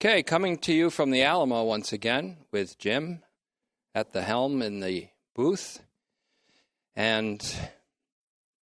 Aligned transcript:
Okay, 0.00 0.22
coming 0.22 0.58
to 0.58 0.72
you 0.72 0.90
from 0.90 1.10
the 1.10 1.24
Alamo 1.24 1.64
once 1.64 1.92
again 1.92 2.36
with 2.52 2.78
Jim 2.78 3.24
at 3.96 4.12
the 4.12 4.22
helm 4.22 4.62
in 4.62 4.78
the 4.78 5.08
booth. 5.34 5.80
And 6.94 7.44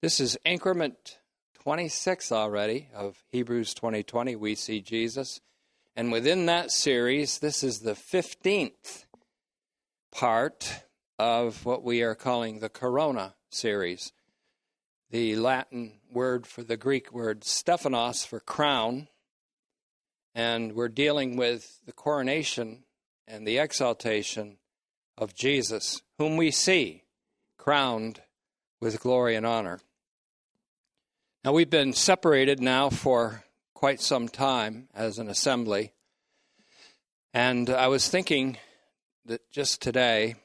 this 0.02 0.20
is 0.20 0.36
increment 0.44 1.16
26 1.62 2.32
already 2.32 2.90
of 2.94 3.24
Hebrews 3.32 3.72
2020. 3.72 4.36
We 4.36 4.54
see 4.54 4.82
Jesus. 4.82 5.40
And 5.96 6.12
within 6.12 6.44
that 6.46 6.70
series, 6.70 7.38
this 7.38 7.64
is 7.64 7.78
the 7.78 7.94
15th 7.94 9.06
part 10.14 10.84
of 11.18 11.64
what 11.64 11.82
we 11.82 12.02
are 12.02 12.14
calling 12.14 12.60
the 12.60 12.68
Corona 12.68 13.36
series. 13.50 14.12
The 15.10 15.36
Latin 15.36 15.94
word 16.12 16.46
for 16.46 16.62
the 16.62 16.76
Greek 16.76 17.10
word 17.10 17.42
Stephanos 17.42 18.22
for 18.22 18.38
crown 18.38 19.08
and 20.34 20.74
we're 20.74 20.88
dealing 20.88 21.36
with 21.36 21.80
the 21.86 21.92
coronation 21.92 22.84
and 23.26 23.46
the 23.46 23.58
exaltation 23.58 24.58
of 25.16 25.34
Jesus, 25.34 26.02
whom 26.18 26.36
we 26.36 26.50
see 26.50 27.04
crowned 27.58 28.20
with 28.80 29.00
glory 29.00 29.36
and 29.36 29.46
honor. 29.46 29.80
Now, 31.44 31.52
we've 31.52 31.70
been 31.70 31.92
separated 31.92 32.60
now 32.60 32.88
for 32.90 33.44
quite 33.74 34.00
some 34.00 34.28
time 34.28 34.88
as 34.94 35.18
an 35.18 35.28
assembly, 35.28 35.92
and 37.34 37.68
I 37.70 37.88
was 37.88 38.08
thinking 38.08 38.58
that 39.26 39.50
just 39.50 39.80
today 39.82 40.36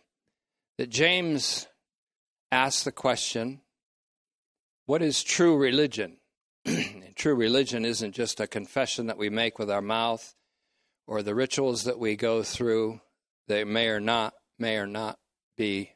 that 0.77 0.89
James 0.89 1.67
asked 2.51 2.85
the 2.85 2.91
question 2.91 3.61
what 4.85 5.01
is 5.01 5.21
true 5.21 5.57
religion? 5.57 6.17
true 7.17 7.35
religion 7.35 7.83
isn't 7.83 8.13
just 8.13 8.39
a 8.39 8.47
confession 8.47 9.07
that 9.07 9.17
we 9.17 9.29
make 9.29 9.59
with 9.59 9.69
our 9.69 9.81
mouth 9.81 10.35
or 11.07 11.23
the 11.23 11.35
rituals 11.35 11.83
that 11.85 11.99
we 11.99 12.15
go 12.15 12.43
through. 12.43 13.01
They 13.47 13.63
may 13.63 13.87
or 13.87 13.99
not 13.99 14.33
may 14.59 14.77
or 14.77 14.87
not 14.87 15.19
be 15.57 15.91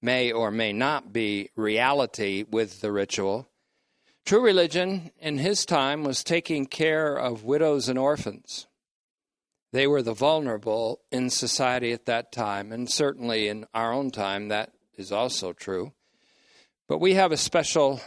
may 0.00 0.32
or 0.32 0.50
may 0.50 0.72
not 0.72 1.12
be 1.12 1.50
reality 1.56 2.44
with 2.48 2.80
the 2.80 2.92
ritual. 2.92 3.48
True 4.24 4.40
religion 4.40 5.10
in 5.18 5.38
his 5.38 5.64
time 5.64 6.04
was 6.04 6.22
taking 6.22 6.66
care 6.66 7.14
of 7.16 7.44
widows 7.44 7.88
and 7.88 7.98
orphans. 7.98 8.66
They 9.72 9.86
were 9.86 10.02
the 10.02 10.14
vulnerable 10.14 11.00
in 11.10 11.30
society 11.30 11.92
at 11.92 12.06
that 12.06 12.32
time, 12.32 12.72
and 12.72 12.90
certainly 12.90 13.48
in 13.48 13.66
our 13.74 13.92
own 13.92 14.10
time, 14.10 14.48
that 14.48 14.72
is 14.96 15.12
also 15.12 15.52
true. 15.52 15.92
But 16.88 16.98
we 16.98 17.14
have 17.14 17.32
a 17.32 17.36
special 17.36 18.00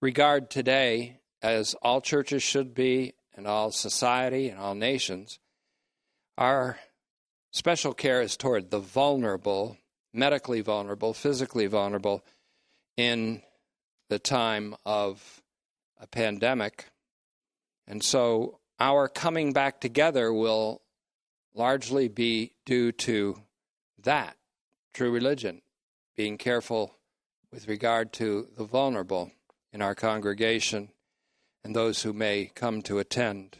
regard 0.00 0.50
today, 0.50 1.20
as 1.44 1.74
all 1.82 2.00
churches 2.00 2.42
should 2.42 2.74
be, 2.74 3.12
and 3.34 3.46
all 3.46 3.70
society 3.70 4.48
and 4.48 4.58
all 4.58 4.74
nations, 4.74 5.38
our 6.38 6.78
special 7.50 7.92
care 7.92 8.22
is 8.22 8.34
toward 8.34 8.70
the 8.70 8.78
vulnerable, 8.78 9.76
medically 10.12 10.62
vulnerable, 10.62 11.12
physically 11.12 11.66
vulnerable 11.66 12.24
in 12.96 13.42
the 14.08 14.18
time 14.18 14.74
of 14.86 15.42
a 16.00 16.06
pandemic. 16.06 16.86
And 17.86 18.02
so 18.02 18.60
our 18.80 19.06
coming 19.06 19.52
back 19.52 19.82
together 19.82 20.32
will 20.32 20.80
largely 21.54 22.08
be 22.08 22.52
due 22.64 22.90
to 22.90 23.42
that 24.02 24.38
true 24.94 25.10
religion, 25.10 25.60
being 26.16 26.38
careful 26.38 26.94
with 27.52 27.68
regard 27.68 28.14
to 28.14 28.48
the 28.56 28.64
vulnerable 28.64 29.30
in 29.74 29.82
our 29.82 29.94
congregation 29.94 30.88
and 31.64 31.74
those 31.74 32.02
who 32.02 32.12
may 32.12 32.50
come 32.54 32.82
to 32.82 32.98
attend. 32.98 33.56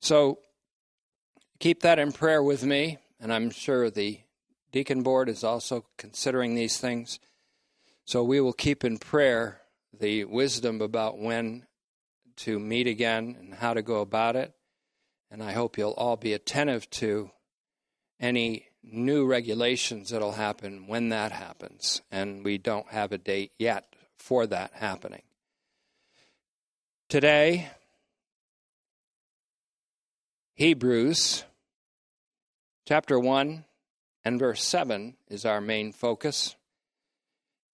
So 0.00 0.38
keep 1.58 1.82
that 1.82 1.98
in 1.98 2.12
prayer 2.12 2.42
with 2.42 2.64
me, 2.64 2.98
and 3.20 3.32
I'm 3.32 3.50
sure 3.50 3.90
the 3.90 4.20
deacon 4.70 5.02
board 5.02 5.28
is 5.28 5.42
also 5.42 5.84
considering 5.98 6.54
these 6.54 6.78
things. 6.78 7.18
So 8.04 8.22
we 8.22 8.40
will 8.40 8.52
keep 8.52 8.84
in 8.84 8.98
prayer 8.98 9.62
the 9.98 10.24
wisdom 10.24 10.80
about 10.80 11.18
when 11.18 11.66
to 12.36 12.58
meet 12.58 12.86
again 12.86 13.36
and 13.38 13.54
how 13.54 13.74
to 13.74 13.82
go 13.82 14.00
about 14.00 14.36
it. 14.36 14.52
And 15.30 15.42
I 15.42 15.52
hope 15.52 15.76
you'll 15.76 15.90
all 15.92 16.16
be 16.16 16.32
attentive 16.32 16.88
to 16.90 17.30
any 18.20 18.66
new 18.82 19.26
regulations 19.26 20.10
that'll 20.10 20.32
happen 20.32 20.86
when 20.86 21.08
that 21.08 21.32
happens. 21.32 22.02
And 22.12 22.44
we 22.44 22.58
don't 22.58 22.88
have 22.90 23.10
a 23.10 23.18
date 23.18 23.52
yet 23.58 23.94
for 24.16 24.46
that 24.46 24.72
happening. 24.74 25.22
Today, 27.08 27.70
Hebrews 30.54 31.44
chapter 32.84 33.16
1 33.16 33.64
and 34.24 34.40
verse 34.40 34.64
7 34.64 35.14
is 35.28 35.44
our 35.44 35.60
main 35.60 35.92
focus. 35.92 36.56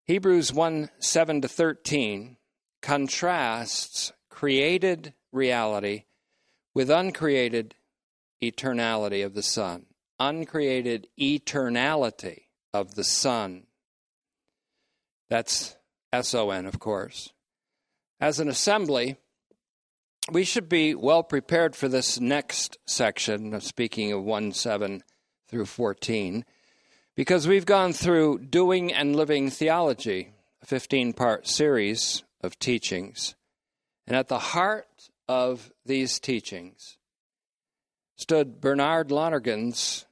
Hebrews 0.05 0.53
1 0.53 0.91
7 0.99 1.41
to 1.41 1.49
13 1.49 2.37
contrasts 2.83 4.13
created 4.29 5.15
reality 5.33 6.05
with 6.75 6.91
uncreated 6.91 7.75
eternality 8.43 9.25
of 9.25 9.33
the 9.33 9.43
Son. 9.43 9.87
Uncreated 10.21 11.07
eternality 11.19 12.49
of 12.75 12.97
the 12.97 13.05
Son. 13.05 13.63
That's 15.31 15.75
S 16.13 16.35
O 16.35 16.51
N, 16.51 16.67
of 16.67 16.79
course. 16.79 17.33
As 18.21 18.39
an 18.39 18.49
assembly, 18.49 19.17
we 20.31 20.45
should 20.45 20.69
be 20.69 20.95
well 20.95 21.23
prepared 21.23 21.75
for 21.75 21.89
this 21.89 22.21
next 22.21 22.79
section, 22.87 23.61
speaking 23.61 24.13
of 24.13 24.23
1 24.23 24.53
7 24.53 25.03
through 25.49 25.67
14, 25.67 26.45
because 27.17 27.49
we've 27.49 27.67
gone 27.67 27.93
through 27.93 28.39
Doing 28.39 28.93
and 28.93 29.17
Living 29.17 29.51
Theology, 29.51 30.33
a 30.63 30.67
15 30.67 31.13
part 31.13 31.49
series 31.49 32.23
of 32.41 32.59
teachings. 32.59 33.35
And 34.07 34.17
at 34.17 34.29
the 34.29 34.39
heart 34.39 35.11
of 35.29 35.73
these 35.85 36.19
teachings 36.19 36.99
stood 38.17 38.61
Bernard 38.61 39.11
Lonergan's 39.11 40.07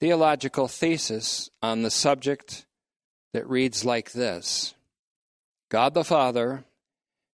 theological 0.00 0.68
thesis 0.68 1.50
on 1.62 1.82
the 1.82 1.90
subject 1.90 2.66
that 3.32 3.48
reads 3.48 3.84
like 3.84 4.12
this 4.12 4.74
God 5.68 5.94
the 5.94 6.04
Father 6.04 6.64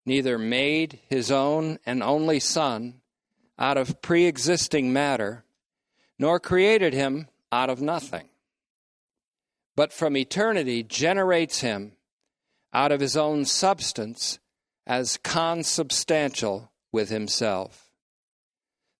neither 0.08 0.38
made 0.38 0.98
his 1.08 1.30
own 1.30 1.78
and 1.86 2.02
only 2.02 2.40
Son 2.40 2.94
out 3.58 3.76
of 3.76 4.02
pre 4.02 4.24
existing 4.24 4.92
matter, 4.92 5.44
nor 6.18 6.40
created 6.40 6.94
him 6.94 7.28
out 7.52 7.70
of 7.70 7.80
nothing, 7.80 8.28
but 9.76 9.92
from 9.92 10.16
eternity 10.16 10.82
generates 10.82 11.60
him 11.60 11.92
out 12.72 12.90
of 12.90 13.00
his 13.00 13.16
own 13.16 13.44
substance 13.44 14.38
as 14.86 15.18
consubstantial 15.18 16.72
with 16.90 17.10
himself. 17.10 17.90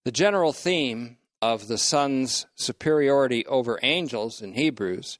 The 0.05 0.11
general 0.11 0.53
theme 0.53 1.17
of 1.41 1.67
the 1.67 1.77
Son's 1.77 2.45
superiority 2.55 3.45
over 3.47 3.79
angels 3.81 4.41
in 4.41 4.53
Hebrews 4.53 5.19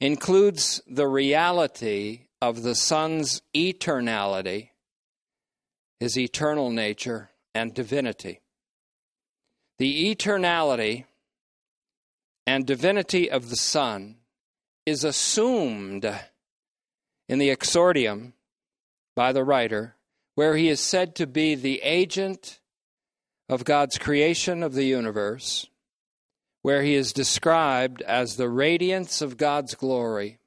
includes 0.00 0.82
the 0.86 1.06
reality 1.06 2.28
of 2.40 2.62
the 2.62 2.74
Son's 2.74 3.42
eternality 3.54 4.71
his 6.02 6.18
eternal 6.18 6.68
nature 6.68 7.30
and 7.54 7.72
divinity. 7.74 8.40
The 9.78 10.12
eternality 10.12 11.04
and 12.44 12.66
divinity 12.66 13.30
of 13.30 13.50
the 13.50 13.56
Son 13.56 14.16
is 14.84 15.04
assumed 15.04 16.04
in 17.28 17.38
the 17.38 17.50
exordium 17.50 18.32
by 19.14 19.32
the 19.32 19.44
writer, 19.44 19.94
where 20.34 20.56
he 20.56 20.68
is 20.68 20.80
said 20.80 21.14
to 21.14 21.26
be 21.28 21.54
the 21.54 21.80
agent 21.82 22.58
of 23.48 23.62
God's 23.64 23.96
creation 23.96 24.64
of 24.64 24.74
the 24.74 24.86
universe, 24.86 25.68
where 26.62 26.82
he 26.82 26.96
is 26.96 27.12
described 27.12 28.02
as 28.02 28.34
the 28.34 28.48
radiance 28.48 29.22
of 29.22 29.36
God's 29.36 29.76
glory 29.76 30.40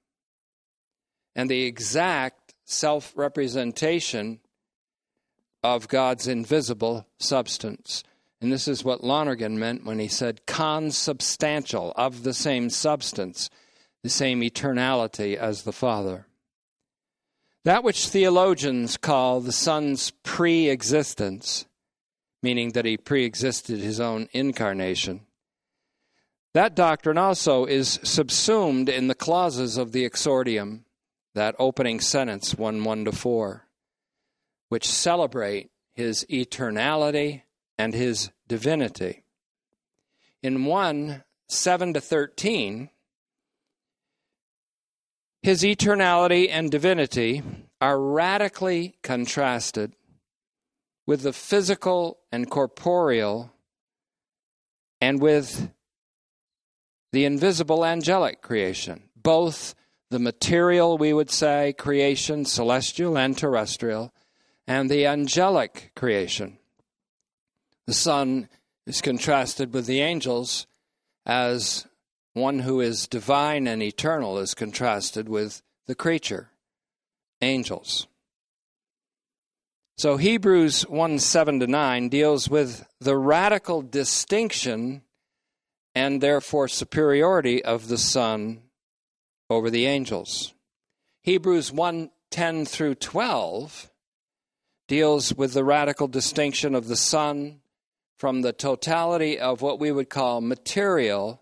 and 1.33 1.49
the 1.49 1.63
exact 1.63 2.55
self 2.65 3.13
representation 3.15 4.41
of 5.65 5.87
God's 5.87 6.27
invisible 6.27 7.07
substance. 7.17 8.03
And 8.39 8.51
this 8.51 8.67
is 8.67 8.83
what 8.83 9.03
Lonergan 9.03 9.57
meant 9.57 9.83
when 9.85 9.97
he 9.97 10.07
said 10.07 10.45
consubstantial, 10.45 11.91
of 11.95 12.23
the 12.23 12.33
same 12.33 12.69
substance, 12.69 13.49
the 14.03 14.09
same 14.09 14.41
eternality 14.41 15.35
as 15.35 15.63
the 15.63 15.73
Father. 15.73 16.27
That 17.63 17.83
which 17.83 18.07
theologians 18.07 18.97
call 18.97 19.41
the 19.41 19.51
Son's 19.51 20.11
pre 20.11 20.69
existence, 20.69 21.65
meaning 22.43 22.73
that 22.73 22.85
he 22.85 22.97
pre 22.97 23.25
existed 23.25 23.79
his 23.79 23.99
own 23.99 24.29
incarnation, 24.33 25.21
that 26.53 26.75
doctrine 26.75 27.17
also 27.17 27.65
is 27.65 27.99
subsumed 28.03 28.87
in 28.87 29.07
the 29.07 29.15
clauses 29.15 29.77
of 29.77 29.91
the 29.91 30.07
exordium, 30.07 30.81
that 31.33 31.55
opening 31.57 31.99
sentence 31.99 32.55
1 32.55 32.83
1 32.83 33.05
to 33.05 33.11
4 33.11 33.64
which 34.69 34.87
celebrate 34.87 35.69
his 35.93 36.25
eternality 36.29 37.43
and 37.77 37.93
his 37.93 38.31
divinity. 38.47 39.23
In 40.41 40.65
1 40.65 41.23
7 41.47 41.93
to 41.93 42.01
13, 42.01 42.89
his 45.43 45.61
eternality 45.61 46.49
and 46.49 46.71
divinity 46.71 47.43
are 47.79 47.99
radically 47.99 48.95
contrasted 49.03 49.93
with 51.05 51.21
the 51.21 51.33
physical 51.33 52.17
and 52.31 52.49
corporeal 52.49 53.51
and 54.99 55.21
with 55.21 55.69
the 57.11 57.25
invisible 57.25 57.85
angelic 57.85 58.41
creation, 58.41 59.03
both 59.15 59.75
the 60.09 60.19
material, 60.19 60.97
we 60.97 61.13
would 61.13 61.29
say, 61.29 61.73
creation, 61.77 62.43
celestial 62.43 63.17
and 63.17 63.37
terrestrial, 63.37 64.11
and 64.67 64.89
the 64.89 65.05
angelic 65.05 65.91
creation. 65.95 66.57
The 67.85 67.93
Son 67.93 68.49
is 68.85 69.01
contrasted 69.01 69.73
with 69.73 69.85
the 69.85 70.01
angels 70.01 70.67
as 71.25 71.87
one 72.33 72.59
who 72.59 72.81
is 72.81 73.07
divine 73.07 73.67
and 73.67 73.81
eternal 73.81 74.37
is 74.37 74.53
contrasted 74.53 75.29
with 75.29 75.61
the 75.87 75.95
creature, 75.95 76.49
angels. 77.41 78.07
So 79.97 80.17
Hebrews 80.17 80.81
1 80.87 81.19
7 81.19 81.59
to 81.61 81.67
9 81.67 82.09
deals 82.09 82.49
with 82.49 82.85
the 82.99 83.15
radical 83.15 83.81
distinction 83.81 85.03
and 85.93 86.19
therefore 86.19 86.67
superiority 86.67 87.63
of 87.63 87.87
the 87.87 87.97
Son 87.97 88.63
over 89.49 89.69
the 89.69 89.85
angels. 89.85 90.53
Hebrews 91.21 91.71
1 91.71 92.11
10 92.29 92.65
through 92.65 92.95
12 92.95 93.89
deals 94.87 95.33
with 95.33 95.53
the 95.53 95.63
radical 95.63 96.07
distinction 96.07 96.75
of 96.75 96.87
the 96.87 96.95
Son 96.95 97.59
from 98.17 98.41
the 98.41 98.53
totality 98.53 99.39
of 99.39 99.61
what 99.61 99.79
we 99.79 99.91
would 99.91 100.09
call 100.09 100.41
material 100.41 101.41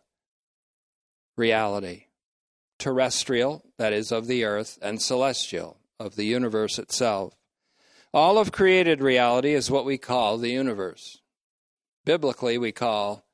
reality 1.35 2.05
terrestrial, 2.79 3.63
that 3.77 3.93
is, 3.93 4.11
of 4.11 4.27
the 4.27 4.43
earth, 4.43 4.77
and 4.81 5.01
celestial, 5.01 5.77
of 5.99 6.15
the 6.15 6.25
universe 6.25 6.77
itself. 6.77 7.33
All 8.13 8.37
of 8.37 8.51
created 8.51 9.01
reality 9.01 9.53
is 9.53 9.71
what 9.71 9.85
we 9.85 9.97
call 9.97 10.37
the 10.37 10.51
universe. 10.51 11.21
Biblically, 12.05 12.57
we 12.57 12.71
call 12.71 13.25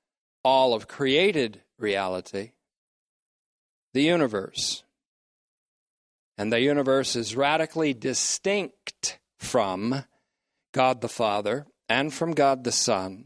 all 0.43 0.73
of 0.73 0.87
created 0.87 1.61
reality 1.77 2.51
the 3.93 4.03
universe. 4.03 4.83
And 6.37 6.53
the 6.53 6.61
universe 6.61 7.15
is 7.15 7.35
radically 7.35 7.93
distinct 7.93 9.18
from 9.39 10.05
God 10.71 11.01
the 11.01 11.09
Father 11.09 11.65
and 11.87 12.13
from 12.13 12.33
God 12.33 12.63
the 12.63 12.71
Son, 12.71 13.25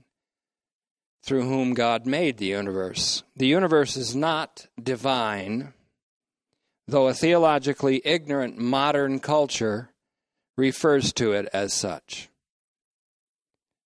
through 1.24 1.44
whom 1.44 1.74
God 1.74 2.06
made 2.06 2.38
the 2.38 2.46
universe. 2.46 3.24
The 3.36 3.48
universe 3.48 3.98
is 3.98 4.16
not 4.16 4.68
divine, 4.82 5.74
though 6.88 7.08
a 7.08 7.14
theologically 7.14 8.02
ignorant 8.06 8.58
modern 8.58 9.20
culture 9.20 9.90
refers 10.56 11.12
to 11.14 11.34
it 11.34 11.50
as 11.54 11.74
such. 11.74 12.30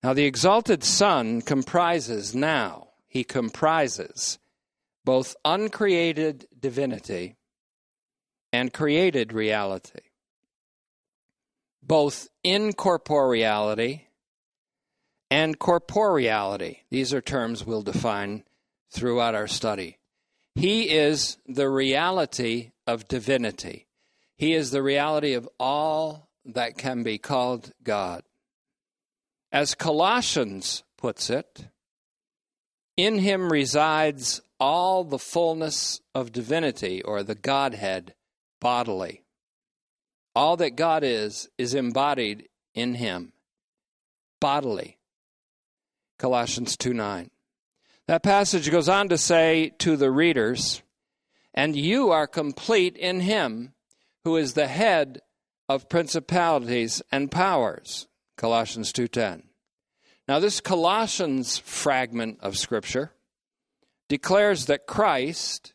Now, 0.04 0.14
the 0.14 0.26
exalted 0.26 0.84
Son 0.84 1.42
comprises 1.42 2.36
now, 2.36 2.90
he 3.08 3.24
comprises 3.24 4.38
both 5.04 5.36
uncreated 5.46 6.48
divinity 6.60 7.38
and 8.52 8.74
created 8.74 9.32
reality, 9.34 10.02
both 11.88 12.28
incorporeality 12.46 14.02
and 15.32 15.58
corporeality. 15.58 16.84
These 16.92 17.14
are 17.14 17.22
terms 17.22 17.66
we'll 17.66 17.82
define 17.82 18.44
throughout 18.92 19.36
our 19.36 19.48
study. 19.48 19.98
He 20.56 20.90
is 20.90 21.38
the 21.48 21.70
reality 21.70 22.72
of 22.86 23.08
divinity. 23.08 23.88
He 24.38 24.54
is 24.54 24.72
the 24.72 24.84
reality 24.84 25.34
of 25.34 25.48
all 25.60 26.30
that 26.46 26.78
can 26.78 27.04
be 27.04 27.18
called 27.18 27.72
God. 27.84 28.24
As 29.52 29.76
Colossians 29.76 30.84
puts 30.98 31.30
it, 31.30 31.68
in 32.96 33.20
him 33.20 33.52
resides 33.52 34.42
all 34.60 35.04
the 35.04 35.20
fullness 35.20 36.02
of 36.16 36.32
divinity 36.32 37.02
or 37.02 37.24
the 37.24 37.36
Godhead 37.36 38.16
bodily. 38.60 39.24
All 40.38 40.56
that 40.58 40.76
God 40.76 41.04
is, 41.04 41.50
is 41.58 41.74
embodied 41.74 42.48
in 42.76 42.94
him 42.94 43.34
bodily. 44.40 45.00
Colossians 46.20 46.78
2 46.78 46.94
9. 46.94 47.32
That 48.06 48.22
passage 48.22 48.70
goes 48.70 48.88
on 48.88 49.10
to 49.10 49.18
say 49.18 49.72
to 49.80 49.98
the 49.98 50.12
readers, 50.12 50.84
and 51.56 51.76
you 51.76 52.12
are 52.12 52.28
complete 52.28 52.96
in 52.96 53.22
him 53.22 53.74
who 54.26 54.38
is 54.38 54.54
the 54.54 54.68
head 54.68 55.22
of 55.68 55.90
principalities 55.90 57.02
and 57.12 57.32
powers. 57.32 58.06
Colossians 58.38 58.94
2:10. 58.94 59.42
Now 60.28 60.38
this 60.38 60.62
Colossians 60.62 61.58
fragment 61.58 62.38
of 62.42 62.60
scripture 62.60 63.12
declares 64.08 64.68
that 64.68 64.86
Christ, 64.86 65.74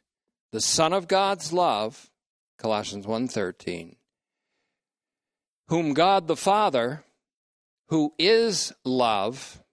the 0.53 0.61
son 0.61 0.93
of 0.93 1.09
God's 1.09 1.53
love, 1.53 2.13
Colossians 2.59 3.09
1:13, 3.09 3.97
whom 5.73 5.95
God 5.95 6.27
the 6.27 6.37
Father, 6.37 7.03
who 7.89 8.13
is 8.19 8.75
love, 8.85 9.65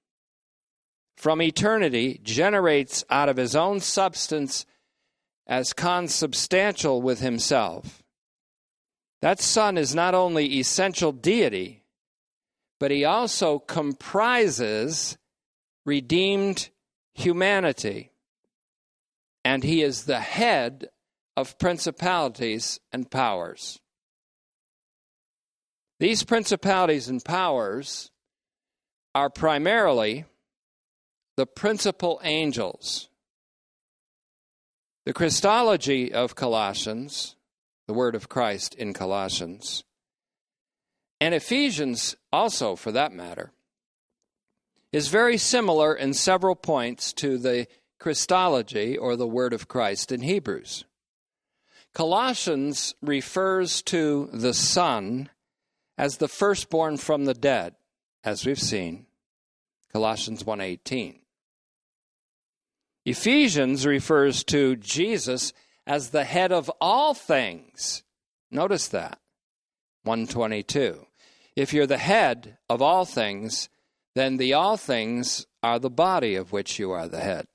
from 1.18 1.42
eternity 1.42 2.22
generates 2.24 3.04
out 3.10 3.28
of 3.28 3.36
his 3.36 3.54
own 3.54 3.81
substance 3.81 4.66
as 5.46 5.74
consubstantial 5.74 7.01
with 7.01 7.19
himself. 7.19 8.01
That 9.22 9.42
Son 9.42 9.78
is 9.78 9.94
not 9.94 10.16
only 10.16 10.46
essential 10.57 11.12
deity, 11.12 11.84
but 12.80 12.92
he 12.92 13.04
also 13.04 13.60
comprises 13.60 15.18
redeemed 15.86 16.69
humanity. 17.13 18.13
And 19.44 19.66
he 19.66 19.81
is 19.81 20.06
the 20.06 20.22
head 20.22 20.88
of 21.36 21.60
principalities 21.60 22.80
and 22.94 23.12
powers. 23.12 23.81
These 26.00 26.24
principalities 26.24 27.10
and 27.10 27.24
powers 27.24 28.10
are 29.13 29.30
primarily 29.30 30.25
the 31.36 31.46
principal 31.46 32.22
angels. 32.24 33.10
The 35.06 35.13
Christology 35.13 36.13
of 36.13 36.36
Colossians, 36.36 37.36
the 37.88 37.94
word 37.94 38.15
of 38.15 38.29
Christ 38.29 38.75
in 38.75 38.94
Colossians, 38.94 39.84
and 41.20 41.34
Ephesians 41.34 42.15
also, 42.32 42.75
for 42.77 42.94
that 42.94 43.12
matter, 43.12 43.51
is 44.94 45.10
very 45.10 45.38
similar 45.38 45.94
in 45.94 46.13
several 46.13 46.56
points 46.56 47.12
to 47.13 47.38
the 47.38 47.68
Christology 48.00 48.98
or 48.98 49.18
the 49.18 49.27
word 49.27 49.51
of 49.51 49.68
Christ 49.68 50.12
in 50.13 50.22
Hebrews. 50.22 50.86
Colossians 51.94 52.96
refers 53.01 53.82
to 53.84 54.29
the 54.32 54.53
Son 54.53 55.29
as 56.00 56.18
the 56.18 56.29
firstborn 56.29 56.96
from 56.96 57.25
the 57.25 57.34
dead, 57.34 57.75
as 58.24 58.46
we've 58.46 58.58
seen, 58.58 59.06
Colossians 59.91 60.46
1:18. 60.46 61.20
Ephesians 63.03 63.86
refers 63.86 64.46
to 64.46 64.77
Jesus 64.77 65.51
as 65.86 66.12
the 66.12 66.24
head 66.24 66.53
of 66.53 66.72
all 66.79 67.13
things. 67.13 68.03
Notice 68.50 68.88
that. 68.88 69.20
122. 70.03 71.06
If 71.58 71.74
you're 71.74 71.86
the 71.86 71.98
head 71.98 72.58
of 72.70 72.82
all 72.82 73.03
things, 73.03 73.68
then 74.15 74.38
the 74.38 74.53
all 74.53 74.77
things 74.77 75.48
are 75.62 75.79
the 75.79 75.89
body 75.89 76.36
of 76.36 76.53
which 76.53 76.79
you 76.79 76.91
are 76.91 77.10
the 77.10 77.20
head. 77.20 77.46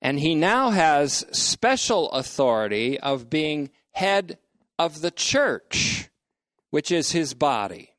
And 0.00 0.20
he 0.20 0.36
now 0.36 0.70
has 0.70 1.26
special 1.32 2.12
authority 2.12 2.98
of 3.00 3.28
being 3.28 3.70
head 3.92 4.38
of 4.80 5.02
the 5.02 5.10
church, 5.10 6.08
which 6.70 6.90
is 6.90 7.12
his 7.12 7.34
body, 7.34 7.90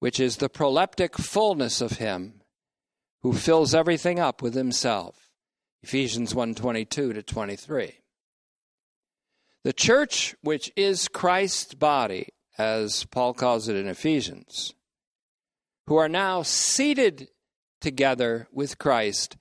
which 0.00 0.18
is 0.18 0.38
the 0.38 0.48
proleptic 0.48 1.16
fullness 1.16 1.82
of 1.82 1.98
him 1.98 2.40
who 3.20 3.34
fills 3.34 3.74
everything 3.74 4.18
up 4.18 4.40
with 4.40 4.54
himself. 4.54 5.28
Ephesians 5.82 6.32
1:22 6.32 7.12
to 7.12 7.22
23. 7.22 8.00
The 9.64 9.74
church 9.74 10.34
which 10.40 10.72
is 10.76 11.08
Christ's 11.08 11.74
body 11.74 12.28
as 12.56 13.04
Paul 13.04 13.34
calls 13.34 13.68
it 13.68 13.76
in 13.76 13.88
Ephesians 13.88 14.72
who 15.88 15.96
are 15.96 16.08
now 16.08 16.42
seated 16.42 17.28
together 17.82 18.48
with 18.50 18.78
Christ 18.78 19.36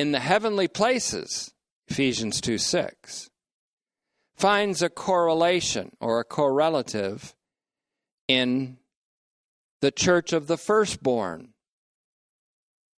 in 0.00 0.10
the 0.10 0.18
heavenly 0.18 0.66
places 0.66 1.54
Ephesians 1.86 2.40
2 2.40 2.58
6 2.58 3.30
finds 4.36 4.82
a 4.82 4.88
correlation 4.88 5.92
or 6.00 6.20
a 6.20 6.24
correlative 6.24 7.34
in 8.28 8.78
the 9.80 9.90
church 9.90 10.32
of 10.32 10.46
the 10.46 10.56
firstborn, 10.56 11.54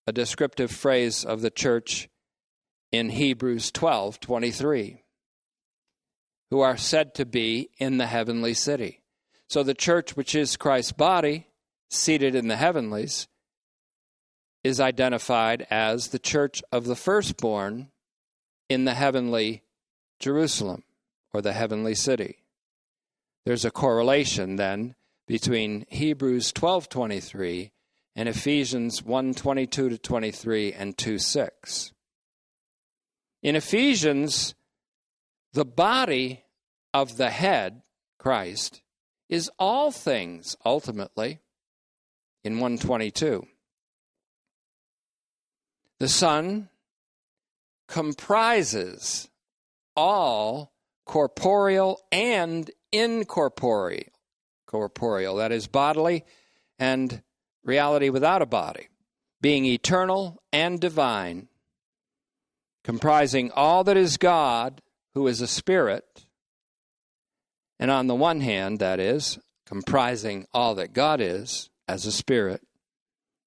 a 0.07 0.13
descriptive 0.13 0.71
phrase 0.71 1.25
of 1.25 1.41
the 1.41 1.51
church 1.51 2.09
in 2.93 3.11
Hebrews 3.11 3.73
12 3.73 4.21
23, 4.21 5.03
who 6.51 6.61
are 6.61 6.77
said 6.77 7.15
to 7.15 7.27
be 7.27 7.71
in 7.79 7.99
the 7.99 8.07
heavenly 8.07 8.55
city. 8.55 9.03
So 9.49 9.63
the 9.63 9.75
church, 9.75 10.17
which 10.17 10.35
is 10.35 10.57
Christ's 10.57 10.93
body, 10.93 11.49
seated 11.91 12.35
in 12.35 12.49
the 12.49 12.57
heavenlies, 12.57 13.29
is 14.63 14.81
identified 14.81 15.67
as 15.71 16.09
the 16.09 16.19
church 16.19 16.63
of 16.73 16.85
the 16.85 16.97
firstborn 16.97 17.89
in 18.69 18.85
the 18.85 18.95
heavenly 18.95 19.63
Jerusalem 20.21 20.84
or 21.35 21.43
the 21.43 21.53
heavenly 21.53 21.95
city. 21.95 22.39
There's 23.45 23.65
a 23.65 23.71
correlation 23.71 24.57
then 24.57 24.95
between 25.27 25.85
Hebrews 25.91 26.53
12:23 26.53 27.73
and 28.15 28.29
Ephesians 28.29 29.03
1:22 29.03 29.89
to 29.89 29.99
23 29.99 30.73
and 30.73 30.97
2:6. 30.97 31.93
In 33.43 33.57
Ephesians 33.57 34.55
the 35.55 35.65
body 35.65 36.45
of 36.93 37.17
the 37.17 37.31
head, 37.31 37.83
Christ, 38.19 38.83
is 39.29 39.51
all 39.59 39.93
things 39.93 40.57
ultimately 40.65 41.41
in 42.43 42.55
122. 42.59 43.47
The 46.01 46.09
Son 46.09 46.71
comprises 47.87 49.29
all 49.97 50.74
corporeal 51.05 52.01
and 52.11 52.71
incorporeal, 52.93 54.11
corporeal, 54.67 55.37
that 55.37 55.53
is 55.53 55.67
bodily 55.67 56.25
and 56.79 57.23
reality 57.63 58.09
without 58.09 58.43
a 58.43 58.47
body, 58.47 58.89
being 59.41 59.65
eternal 59.65 60.43
and 60.53 60.81
divine, 60.81 61.49
comprising 62.83 63.51
all 63.53 63.85
that 63.85 63.97
is 63.97 64.17
God, 64.17 64.83
who 65.15 65.27
is 65.27 65.41
a 65.41 65.47
spirit, 65.47 66.27
and 67.79 67.91
on 67.91 68.07
the 68.07 68.15
one 68.15 68.41
hand, 68.41 68.79
that 68.79 69.01
is, 69.01 69.39
comprising 69.67 70.47
all 70.53 70.75
that 70.75 70.93
God 70.93 71.21
is 71.21 71.71
as 71.89 72.07
a 72.07 72.13
spirit, 72.13 72.63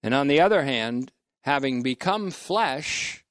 and 0.04 0.14
on 0.14 0.28
the 0.28 0.40
other 0.40 0.64
hand, 0.64 1.12
having 1.44 1.82
become 1.82 2.32
flesh, 2.32 3.24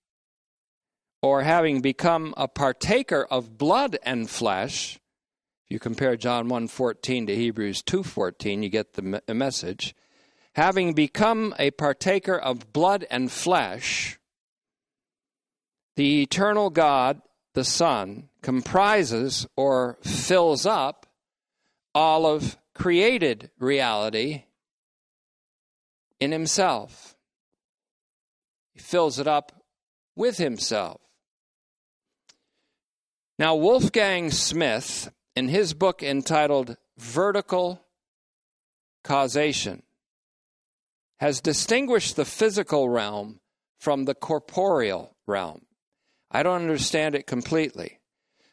or 1.22 1.42
having 1.42 1.80
become 1.80 2.34
a 2.36 2.48
partaker 2.48 3.26
of 3.30 3.58
blood 3.58 3.98
and 4.02 4.28
flesh, 4.30 4.96
if 5.64 5.70
you 5.70 5.78
compare 5.78 6.16
John 6.16 6.48
1:14 6.48 7.26
to 7.26 7.34
Hebrews 7.34 7.82
2:14, 7.82 8.62
you 8.62 8.68
get 8.68 8.94
the 8.94 9.34
message. 9.34 9.94
Having 10.54 10.94
become 10.94 11.54
a 11.58 11.70
partaker 11.72 12.38
of 12.38 12.72
blood 12.72 13.06
and 13.10 13.30
flesh, 13.30 14.18
the 15.96 16.22
eternal 16.22 16.70
God, 16.70 17.20
the 17.54 17.64
Son, 17.64 18.28
comprises 18.42 19.46
or 19.56 19.98
fills 20.02 20.64
up 20.64 21.06
all 21.94 22.26
of 22.26 22.58
created 22.74 23.50
reality 23.58 24.44
in 26.20 26.32
himself. 26.32 27.16
He 28.72 28.80
fills 28.80 29.18
it 29.18 29.26
up 29.26 29.64
with 30.14 30.36
himself. 30.36 31.00
Now, 33.38 33.54
Wolfgang 33.54 34.30
Smith, 34.30 35.12
in 35.34 35.48
his 35.48 35.74
book 35.74 36.02
entitled 36.02 36.78
Vertical 36.96 37.84
Causation, 39.04 39.82
has 41.18 41.42
distinguished 41.42 42.16
the 42.16 42.24
physical 42.24 42.88
realm 42.88 43.40
from 43.78 44.04
the 44.04 44.14
corporeal 44.14 45.14
realm. 45.26 45.66
I 46.30 46.42
don't 46.42 46.62
understand 46.62 47.14
it 47.14 47.26
completely. 47.26 48.00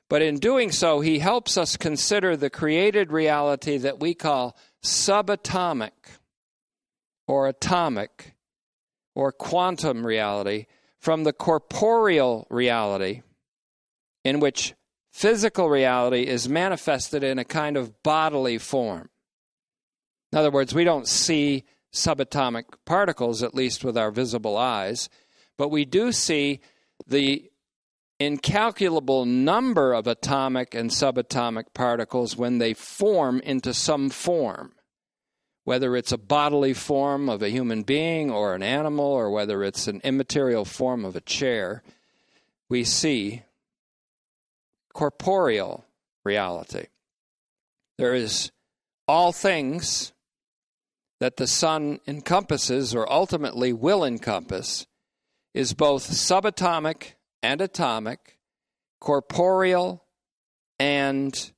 But 0.09 0.21
in 0.21 0.35
doing 0.39 0.71
so, 0.71 0.99
he 0.99 1.19
helps 1.19 1.57
us 1.57 1.77
consider 1.77 2.35
the 2.35 2.49
created 2.49 3.11
reality 3.11 3.77
that 3.77 4.01
we 4.01 4.13
call 4.13 4.57
subatomic 4.83 5.91
or 7.25 7.47
atomic 7.47 8.35
or 9.15 9.31
quantum 9.31 10.05
reality 10.05 10.65
from 10.99 11.23
the 11.23 11.33
corporeal 11.33 12.45
reality 12.49 13.21
in 14.23 14.39
which 14.39 14.73
physical 15.11 15.69
reality 15.69 16.23
is 16.23 16.49
manifested 16.49 17.23
in 17.23 17.39
a 17.39 17.45
kind 17.45 17.77
of 17.77 18.01
bodily 18.03 18.57
form. 18.57 19.09
In 20.31 20.37
other 20.37 20.51
words, 20.51 20.73
we 20.73 20.83
don't 20.83 21.07
see 21.07 21.63
subatomic 21.93 22.63
particles, 22.85 23.43
at 23.43 23.53
least 23.53 23.83
with 23.83 23.97
our 23.97 24.09
visible 24.09 24.57
eyes, 24.57 25.09
but 25.57 25.69
we 25.69 25.85
do 25.85 26.11
see 26.11 26.59
the 27.05 27.51
incalculable 28.19 29.25
number 29.25 29.93
of 29.93 30.07
atomic 30.07 30.73
and 30.73 30.89
subatomic 30.89 31.65
particles 31.73 32.35
when 32.35 32.57
they 32.57 32.73
form 32.73 33.39
into 33.41 33.73
some 33.73 34.09
form 34.09 34.73
whether 35.63 35.95
it's 35.95 36.11
a 36.11 36.17
bodily 36.17 36.73
form 36.73 37.29
of 37.29 37.41
a 37.41 37.49
human 37.49 37.83
being 37.83 38.29
or 38.29 38.53
an 38.53 38.63
animal, 38.63 39.05
or 39.05 39.29
whether 39.29 39.63
it's 39.63 39.87
an 39.87 40.01
immaterial 40.03 40.65
form 40.65 41.05
of 41.05 41.15
a 41.15 41.21
chair, 41.21 41.81
we 42.69 42.83
see 42.83 43.43
corporeal 44.93 45.85
reality. 46.23 46.87
There 47.97 48.13
is 48.13 48.51
all 49.07 49.31
things 49.31 50.13
that 51.19 51.37
the 51.37 51.47
Son 51.47 51.99
encompasses, 52.07 52.93
or 52.93 53.11
ultimately 53.11 53.71
will 53.73 54.03
encompass, 54.03 54.87
is 55.53 55.73
both 55.73 56.09
subatomic 56.09 57.13
and 57.41 57.61
atomic, 57.61 58.39
corporeal 58.99 60.03
and 60.79 61.51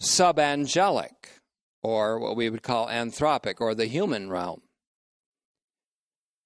subangelic 0.00 1.40
or 1.84 2.18
what 2.18 2.34
we 2.34 2.48
would 2.48 2.62
call 2.62 2.88
anthropic, 2.88 3.60
or 3.60 3.74
the 3.74 3.84
human 3.84 4.30
realm. 4.30 4.62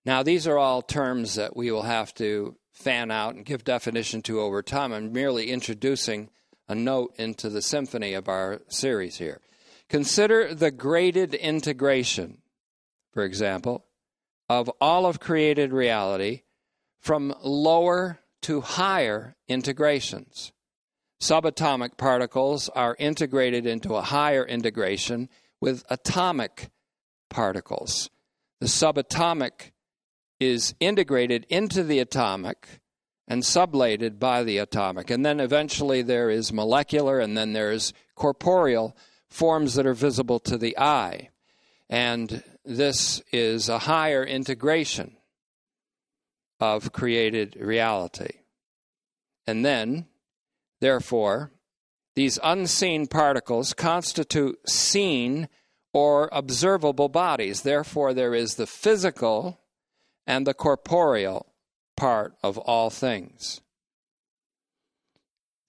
Now, 0.05 0.25
these 0.25 0.49
are 0.49 0.59
all 0.59 0.83
terms 0.83 1.37
that 1.37 1.57
we 1.57 1.71
will 1.71 1.83
have 1.83 2.13
to 2.15 2.57
fan 2.79 3.11
out 3.11 3.35
and 3.35 3.45
give 3.45 3.65
definition 3.65 4.23
to 4.23 4.41
over 4.41 4.63
time. 4.63 4.93
I'm 4.93 5.13
merely 5.13 5.51
introducing 5.51 6.31
a 6.69 6.75
note 6.75 7.15
into 7.19 7.49
the 7.49 7.61
symphony 7.61 8.15
of 8.15 8.29
our 8.29 8.61
series 8.69 9.17
here. 9.17 9.41
Consider 9.89 10.55
the 10.55 10.71
graded 10.71 11.35
integration, 11.35 12.39
for 13.13 13.25
example, 13.25 13.85
of 14.49 14.71
all 14.81 15.07
of 15.07 15.19
created 15.19 15.73
reality 15.73 16.43
from 17.01 17.35
lower 17.43 18.21
to 18.43 18.61
higher 18.61 19.35
integrations. 19.49 20.53
Subatomic 21.21 21.97
particles 21.97 22.69
are 22.69 22.97
integrated 22.99 23.67
into 23.67 23.95
a 23.95 24.03
higher 24.03 24.45
integration 24.45 25.29
with 25.61 25.85
atomic 25.91 26.71
particles. 27.29 28.09
The 28.61 28.67
subatomic 28.67 29.73
is 30.41 30.75
integrated 30.81 31.47
into 31.49 31.83
the 31.83 31.99
atomic 31.99 32.81
and 33.27 33.43
sublated 33.43 34.19
by 34.19 34.43
the 34.43 34.59
atomic. 34.59 35.11
And 35.11 35.25
then 35.25 35.41
eventually 35.41 36.03
there 36.03 36.31
is 36.31 36.53
molecular 36.53 37.19
and 37.19 37.37
then 37.37 37.53
there's 37.53 37.93
corporeal 38.15 38.97
forms 39.29 39.75
that 39.75 39.87
are 39.87 39.95
visible 39.95 40.39
to 40.41 40.57
the 40.57 40.79
eye. 40.79 41.31
And 41.91 42.43
this 42.65 43.23
is 43.33 43.69
a 43.69 43.81
higher 43.81 44.25
integration 44.25 45.17
of 46.61 46.93
created 46.93 47.57
reality. 47.57 48.41
And 49.47 49.65
then 49.65 50.07
Therefore, 50.81 51.53
these 52.15 52.39
unseen 52.43 53.07
particles 53.07 53.75
constitute 53.75 54.59
seen 54.69 55.49
or 55.93 56.29
observable 56.33 57.09
bodies. 57.09 57.63
Therefore, 57.63 58.15
there 58.15 58.35
is 58.35 58.55
the 58.55 58.67
physical 58.67 59.61
and 60.29 60.47
the 60.47 60.53
corporeal 60.53 61.47
part 61.97 62.35
of 62.43 62.59
all 62.59 62.91
things. 62.91 63.63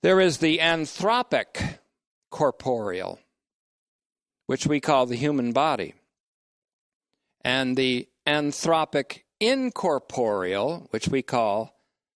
There 0.04 0.20
is 0.20 0.38
the 0.38 0.60
anthropic 0.60 1.80
corporeal, 2.30 3.20
which 4.48 4.68
we 4.68 4.82
call 4.82 5.06
the 5.06 5.16
human 5.16 5.54
body, 5.54 5.94
and 7.42 7.78
the 7.78 8.10
anthropic 8.28 9.22
incorporeal, 9.40 10.88
which 10.92 11.08
we 11.08 11.22
call 11.22 11.74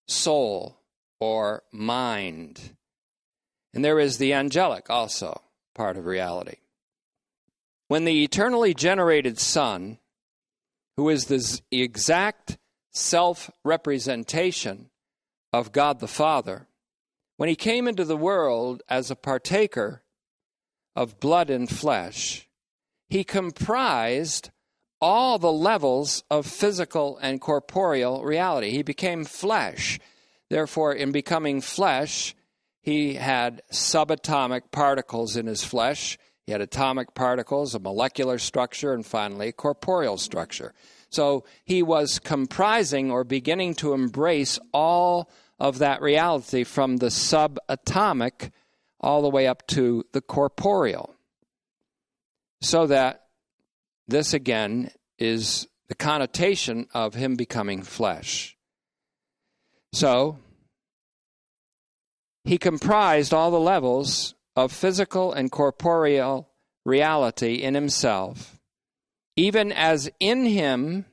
soul 0.08 0.78
or 1.22 1.64
mind. 1.72 2.76
And 3.74 3.86
there 3.86 4.00
is 4.00 4.18
the 4.18 4.34
angelic 4.34 4.90
also, 4.90 5.42
part 5.74 5.98
of 5.98 6.06
reality. 6.06 6.58
When 7.88 8.04
the 8.04 8.24
eternally 8.24 8.74
generated 8.74 9.40
Son, 9.40 9.98
who 10.98 11.10
is 11.10 11.26
the 11.26 11.62
exact 11.72 12.58
self 12.92 13.50
representation 13.64 14.90
of 15.52 15.72
God 15.72 16.00
the 16.00 16.08
Father, 16.08 16.68
when 17.38 17.50
he 17.50 17.56
came 17.56 17.88
into 17.88 18.06
the 18.06 18.18
world 18.18 18.84
as 18.88 19.10
a 19.10 19.16
partaker 19.16 20.04
of 20.96 21.20
blood 21.20 21.50
and 21.50 21.70
flesh, 21.70 22.48
he 23.10 23.24
comprised 23.24 24.52
all 25.02 25.38
the 25.38 25.52
levels 25.52 26.24
of 26.30 26.46
physical 26.46 27.18
and 27.18 27.42
corporeal 27.42 28.24
reality. 28.24 28.72
He 28.72 28.84
became 28.84 29.26
flesh. 29.26 30.00
Therefore, 30.50 30.94
in 30.94 31.12
becoming 31.12 31.60
flesh, 31.60 32.34
he 32.82 33.16
had 33.16 33.62
subatomic 33.72 34.72
particles 34.72 35.36
in 35.36 35.48
his 35.48 35.64
flesh. 35.64 36.18
He 36.46 36.52
had 36.52 36.62
atomic 36.62 37.14
particles, 37.14 37.74
a 37.74 37.80
molecular 37.80 38.38
structure, 38.38 38.94
and 38.94 39.06
finally, 39.06 39.50
a 39.50 39.54
corporeal 39.54 40.18
structure. 40.18 40.74
So 41.10 41.46
he 41.64 41.84
was 41.84 42.20
comprising 42.20 43.12
or 43.12 43.24
beginning 43.24 43.76
to 43.76 43.94
embrace 43.94 44.60
all 44.74 45.30
of 45.60 45.78
that 45.78 46.02
reality 46.02 46.64
from 46.64 46.98
the 46.98 47.08
subatomic 47.08 48.52
all 49.00 49.22
the 49.22 49.30
way 49.30 49.48
up 49.48 49.66
to 49.68 50.04
the 50.12 50.22
corporeal. 50.22 51.16
So 52.62 52.88
that 52.88 53.28
this 54.08 54.34
again 54.34 54.90
is 55.18 55.68
the 55.88 55.96
connotation 55.96 56.88
of 56.94 57.14
him 57.14 57.36
becoming 57.36 57.84
flesh. 57.84 58.58
So 59.94 60.40
he 62.44 62.58
comprised 62.58 63.34
all 63.34 63.52
the 63.52 63.60
levels 63.60 64.34
of 64.56 64.72
physical 64.72 65.34
and 65.34 65.52
corporeal 65.52 66.50
reality 66.86 67.56
in 67.56 67.74
himself 67.74 68.60
even 69.36 69.72
as 69.72 70.10
in 70.20 70.46
him 70.46 71.06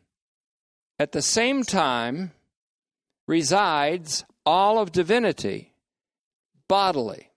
at 0.98 1.12
the 1.12 1.22
same 1.22 1.62
time 1.62 2.32
resides 3.26 4.24
all 4.44 4.78
of 4.78 4.92
divinity 4.92 5.72
bodily. 6.68 7.30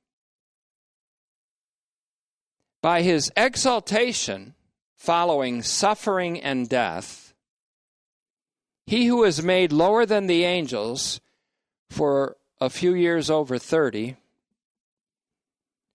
By 2.81 3.01
his 3.01 3.31
exaltation 3.37 4.55
following 4.97 5.61
suffering 5.61 6.41
and 6.41 6.67
death, 6.67 7.33
he 8.85 9.05
who 9.05 9.23
is 9.23 9.41
made 9.41 9.71
lower 9.71 10.05
than 10.05 10.27
the 10.27 10.43
angels 10.43 11.21
for 11.89 12.35
a 12.59 12.69
few 12.69 12.93
years 12.93 13.29
over 13.29 13.57
30 13.57 14.17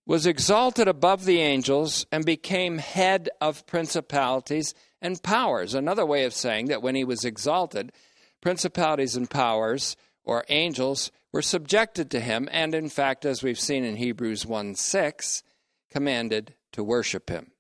was 0.09 0.25
exalted 0.25 0.89
above 0.89 1.27
the 1.27 1.39
angels 1.39 2.07
and 2.11 2.25
became 2.25 2.79
head 2.79 3.29
of 3.43 3.67
principalities 3.67 4.75
and 5.03 5.23
powers. 5.23 5.75
Another 5.75 6.07
way 6.07 6.25
of 6.25 6.33
saying 6.33 6.67
that 6.69 6.81
when 6.81 6.95
he 6.95 7.05
was 7.05 7.27
exalted, 7.27 7.93
principalities 8.41 9.17
and 9.17 9.29
powers, 9.29 9.97
or 10.25 10.47
angels, 10.49 11.13
were 11.31 11.43
subjected 11.43 12.11
to 12.11 12.21
him, 12.21 12.49
and 12.51 12.75
in 12.75 12.89
fact, 12.89 13.27
as 13.27 13.43
we've 13.43 13.61
seen 13.61 13.85
in 13.85 13.97
Hebrews 13.97 14.47
1 14.47 14.77
6, 14.77 15.43
commanded 15.91 16.55
to 16.73 16.83
worship 16.83 17.29
him. 17.29 17.51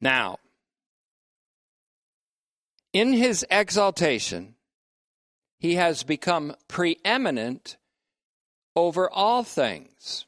Now, 0.00 0.38
in 2.92 3.12
his 3.12 3.46
exaltation, 3.48 4.56
he 5.60 5.76
has 5.76 6.02
become 6.02 6.56
preeminent 6.66 7.76
over 8.76 9.08
all 9.10 9.42
things, 9.42 10.26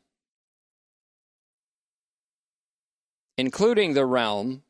including 3.36 3.94
the 3.94 4.06
realm 4.06 4.62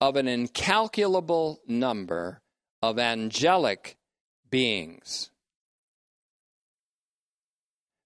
of 0.00 0.16
an 0.16 0.28
incalculable 0.28 1.60
number 1.66 2.40
of 2.82 2.98
angelic 2.98 3.96
beings. 4.50 5.30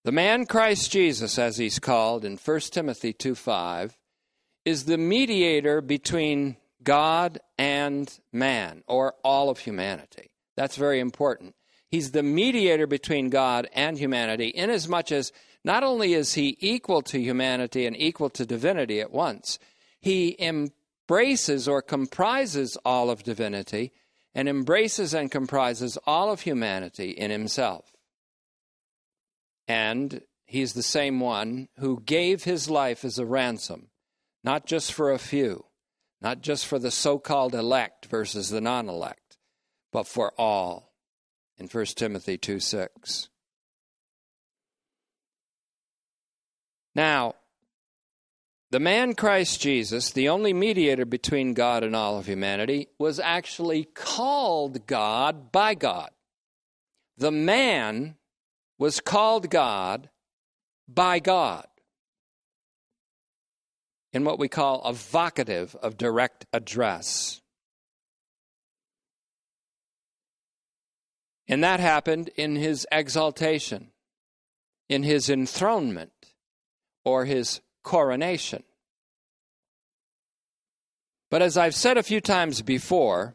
The 0.04 0.12
man 0.12 0.44
Christ 0.44 0.90
Jesus, 0.90 1.38
as 1.38 1.56
he's 1.56 1.78
called 1.78 2.24
in 2.24 2.36
1 2.36 2.60
Timothy 2.60 3.12
2 3.12 3.34
5, 3.34 3.96
is 4.64 4.84
the 4.84 4.98
mediator 4.98 5.80
between 5.80 6.56
God 6.82 7.38
and 7.58 8.12
man, 8.32 8.82
or 8.86 9.14
all 9.24 9.48
of 9.48 9.60
humanity. 9.60 10.30
That's 10.56 10.76
very 10.76 11.00
important. 11.00 11.54
He's 11.94 12.10
the 12.10 12.24
mediator 12.24 12.88
between 12.88 13.28
God 13.28 13.68
and 13.72 13.96
humanity, 13.96 14.50
inasmuch 14.52 15.12
as 15.12 15.30
not 15.62 15.84
only 15.84 16.14
is 16.14 16.34
he 16.34 16.56
equal 16.58 17.02
to 17.02 17.20
humanity 17.20 17.86
and 17.86 17.96
equal 17.96 18.30
to 18.30 18.44
divinity 18.44 19.00
at 19.00 19.12
once, 19.12 19.60
he 20.00 20.34
embraces 20.40 21.68
or 21.68 21.82
comprises 21.82 22.76
all 22.84 23.10
of 23.10 23.22
divinity 23.22 23.92
and 24.34 24.48
embraces 24.48 25.14
and 25.14 25.30
comprises 25.30 25.96
all 26.04 26.32
of 26.32 26.40
humanity 26.40 27.10
in 27.10 27.30
himself. 27.30 27.92
And 29.68 30.20
he's 30.46 30.72
the 30.72 30.82
same 30.82 31.20
one 31.20 31.68
who 31.78 32.00
gave 32.00 32.42
his 32.42 32.68
life 32.68 33.04
as 33.04 33.20
a 33.20 33.24
ransom, 33.24 33.90
not 34.42 34.66
just 34.66 34.92
for 34.92 35.12
a 35.12 35.18
few, 35.20 35.66
not 36.20 36.40
just 36.40 36.66
for 36.66 36.80
the 36.80 36.90
so 36.90 37.20
called 37.20 37.54
elect 37.54 38.06
versus 38.06 38.50
the 38.50 38.60
non 38.60 38.88
elect, 38.88 39.38
but 39.92 40.08
for 40.08 40.32
all 40.36 40.90
in 41.58 41.68
1 41.68 41.84
Timothy 41.96 42.38
2 42.38 42.60
6. 42.60 43.28
Now, 46.94 47.34
the 48.70 48.80
man 48.80 49.14
Christ 49.14 49.60
Jesus, 49.60 50.10
the 50.10 50.28
only 50.28 50.52
mediator 50.52 51.04
between 51.04 51.54
God 51.54 51.84
and 51.84 51.94
all 51.94 52.18
of 52.18 52.26
humanity, 52.26 52.88
was 52.98 53.20
actually 53.20 53.84
called 53.84 54.86
God 54.86 55.52
by 55.52 55.74
God. 55.74 56.10
The 57.16 57.30
man 57.30 58.16
was 58.78 59.00
called 59.00 59.50
God 59.50 60.10
by 60.88 61.20
God 61.20 61.66
in 64.12 64.24
what 64.24 64.38
we 64.38 64.48
call 64.48 64.82
a 64.82 64.92
vocative 64.92 65.74
of 65.76 65.96
direct 65.96 66.46
address. 66.52 67.40
And 71.48 71.62
that 71.62 71.80
happened 71.80 72.30
in 72.36 72.56
his 72.56 72.86
exaltation, 72.90 73.90
in 74.88 75.02
his 75.02 75.28
enthronement, 75.28 76.12
or 77.04 77.24
his 77.24 77.60
coronation. 77.82 78.62
But 81.30 81.42
as 81.42 81.56
I've 81.56 81.74
said 81.74 81.98
a 81.98 82.02
few 82.02 82.20
times 82.20 82.62
before, 82.62 83.34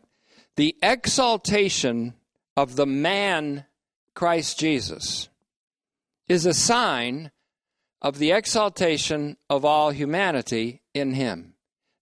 the 0.56 0.76
exaltation 0.82 2.16
of 2.58 2.76
the 2.76 2.86
man 2.86 3.66
Christ 4.16 4.60
Jesus 4.60 5.30
is 6.28 6.46
a 6.46 6.54
sign 6.54 7.32
of 8.02 8.18
the 8.18 8.32
exaltation 8.32 9.38
of 9.50 9.66
all 9.66 9.92
humanity 9.92 10.82
in 10.94 11.14
him. 11.14 11.54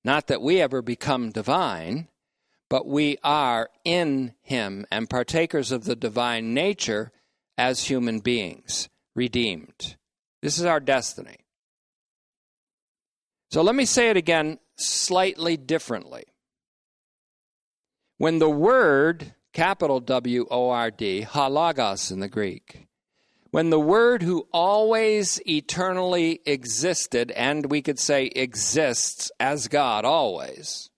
Not 0.04 0.28
that 0.28 0.42
we 0.42 0.62
ever 0.62 0.82
become 0.82 1.32
divine, 1.32 2.08
but 2.70 2.88
we 2.88 3.18
are 3.24 3.70
in 3.86 4.34
him 4.42 4.86
and 4.92 5.10
partakers 5.10 5.72
of 5.72 5.86
the 5.86 5.96
divine 5.96 6.54
nature 6.54 7.12
as 7.58 7.86
human 7.86 8.20
beings, 8.20 8.90
redeemed. 9.16 9.96
This 10.42 10.60
is 10.60 10.66
our 10.66 10.80
destiny. 10.80 11.38
So 13.50 13.62
let 13.62 13.76
me 13.76 13.86
say 13.86 14.10
it 14.10 14.18
again 14.18 14.60
slightly 14.76 15.58
differently. 15.58 16.26
When 18.18 18.40
the 18.40 18.50
word, 18.50 19.34
capital 19.54 20.00
W 20.00 20.46
O 20.52 20.70
R 20.70 20.92
D, 20.92 21.22
ho 21.22 21.48
logos 21.48 22.12
in 22.12 22.20
the 22.20 22.28
Greek, 22.28 22.88
when 23.52 23.70
the 23.70 23.80
word 23.80 24.22
who 24.22 24.48
always 24.52 25.40
eternally 25.48 26.42
existed, 26.46 27.32
and 27.32 27.72
we 27.72 27.82
could 27.82 27.98
say 27.98 28.26
exists 28.26 29.32
as 29.40 29.68
God 29.68 30.04
always, 30.04 30.90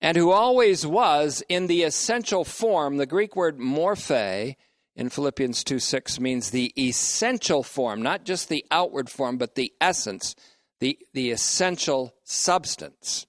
and 0.00 0.16
who 0.16 0.30
always 0.30 0.86
was 0.86 1.42
in 1.48 1.66
the 1.66 1.82
essential 1.82 2.44
form. 2.44 2.96
The 2.96 3.06
Greek 3.06 3.34
word 3.34 3.58
morphe 3.58 4.54
in 4.94 5.08
Philippians 5.08 5.64
2 5.64 5.78
6 5.78 6.20
means 6.20 6.50
the 6.50 6.72
essential 6.78 7.62
form, 7.62 8.02
not 8.02 8.24
just 8.24 8.48
the 8.48 8.64
outward 8.70 9.10
form, 9.10 9.38
but 9.38 9.54
the 9.54 9.72
essence, 9.80 10.34
the, 10.80 10.98
the 11.14 11.30
essential 11.30 12.14
substance 12.24 13.26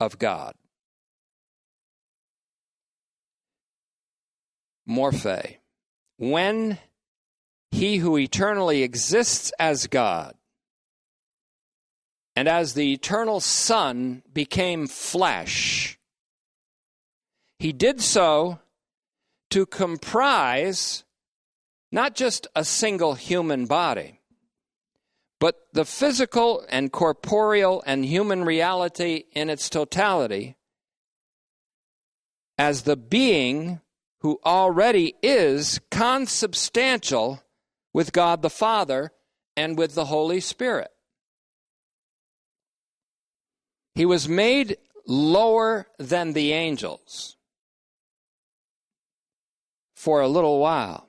of 0.00 0.18
God. 0.18 0.54
Morphe. 4.88 5.56
When 6.18 6.78
he 7.70 7.96
who 7.96 8.18
eternally 8.18 8.82
exists 8.82 9.52
as 9.58 9.86
God 9.86 10.34
and 12.34 12.48
as 12.48 12.74
the 12.74 12.92
eternal 12.92 13.40
Son 13.40 14.22
became 14.32 14.86
flesh, 14.86 15.98
he 17.58 17.72
did 17.72 18.00
so 18.00 18.58
to 19.50 19.66
comprise 19.66 21.04
not 21.92 22.14
just 22.14 22.46
a 22.56 22.64
single 22.64 23.14
human 23.14 23.66
body, 23.66 24.20
but 25.38 25.66
the 25.72 25.84
physical 25.84 26.64
and 26.70 26.90
corporeal 26.90 27.82
and 27.86 28.04
human 28.04 28.44
reality 28.44 29.24
in 29.32 29.50
its 29.50 29.68
totality 29.68 30.56
as 32.56 32.82
the 32.82 32.96
being 32.96 33.80
who 34.20 34.40
already 34.44 35.14
is 35.22 35.80
consubstantial 35.90 37.42
with 37.92 38.12
God 38.12 38.40
the 38.40 38.50
Father 38.50 39.12
and 39.56 39.76
with 39.76 39.94
the 39.94 40.06
Holy 40.06 40.40
Spirit. 40.40 40.90
He 43.94 44.06
was 44.06 44.28
made 44.28 44.78
lower 45.06 45.86
than 45.98 46.32
the 46.32 46.52
angels 46.52 47.36
for 49.94 50.20
a 50.20 50.28
little 50.28 50.58
while. 50.58 51.08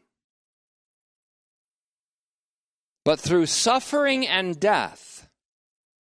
But 3.06 3.20
through 3.20 3.48
suffering 3.48 4.28
and 4.28 4.60
death, 4.60 5.28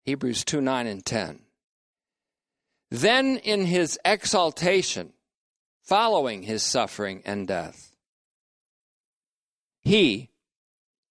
Hebrews 0.05 0.43
2 0.45 0.61
9 0.61 0.87
and 0.87 1.05
10, 1.05 1.41
then 2.89 3.37
in 3.37 3.65
his 3.65 3.99
exaltation, 4.05 5.13
following 5.83 6.43
his 6.43 6.63
suffering 6.63 7.21
and 7.25 7.47
death, 7.47 7.95
he, 9.83 10.29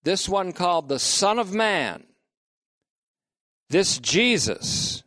this 0.03 0.29
one 0.29 0.53
called 0.53 0.89
the 0.89 0.99
Son 0.99 1.39
of 1.39 1.53
Man, 1.53 2.05
this 3.69 3.99
Jesus, 3.99 5.03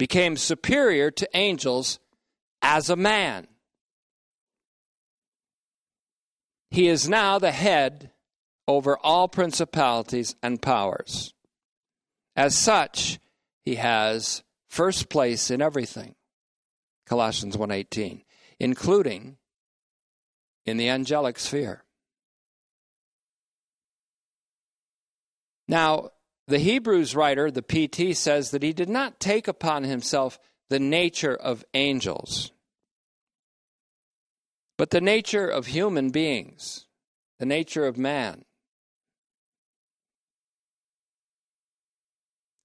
became 0.00 0.34
superior 0.34 1.10
to 1.10 1.28
angels 1.34 1.98
as 2.62 2.88
a 2.88 2.96
man. 2.96 3.46
He 6.70 6.88
is 6.88 7.06
now 7.06 7.38
the 7.38 7.52
head 7.52 8.10
over 8.66 8.96
all 8.96 9.28
principalities 9.28 10.36
and 10.42 10.62
powers. 10.62 11.34
As 12.34 12.56
such, 12.56 13.18
he 13.62 13.74
has 13.74 14.42
first 14.70 15.10
place 15.10 15.50
in 15.50 15.60
everything. 15.60 16.14
Colossians 17.04 17.58
1:18, 17.58 18.24
including 18.58 19.36
in 20.64 20.78
the 20.78 20.88
angelic 20.88 21.38
sphere. 21.38 21.84
Now, 25.68 26.12
the 26.50 26.58
Hebrews 26.58 27.14
writer, 27.14 27.48
the 27.48 27.62
PT, 27.62 28.16
says 28.16 28.50
that 28.50 28.64
he 28.64 28.72
did 28.72 28.88
not 28.88 29.20
take 29.20 29.46
upon 29.46 29.84
himself 29.84 30.38
the 30.68 30.80
nature 30.80 31.34
of 31.34 31.64
angels, 31.74 32.50
but 34.76 34.90
the 34.90 35.00
nature 35.00 35.46
of 35.48 35.68
human 35.68 36.10
beings, 36.10 36.86
the 37.38 37.46
nature 37.46 37.86
of 37.86 37.96
man. 37.96 38.44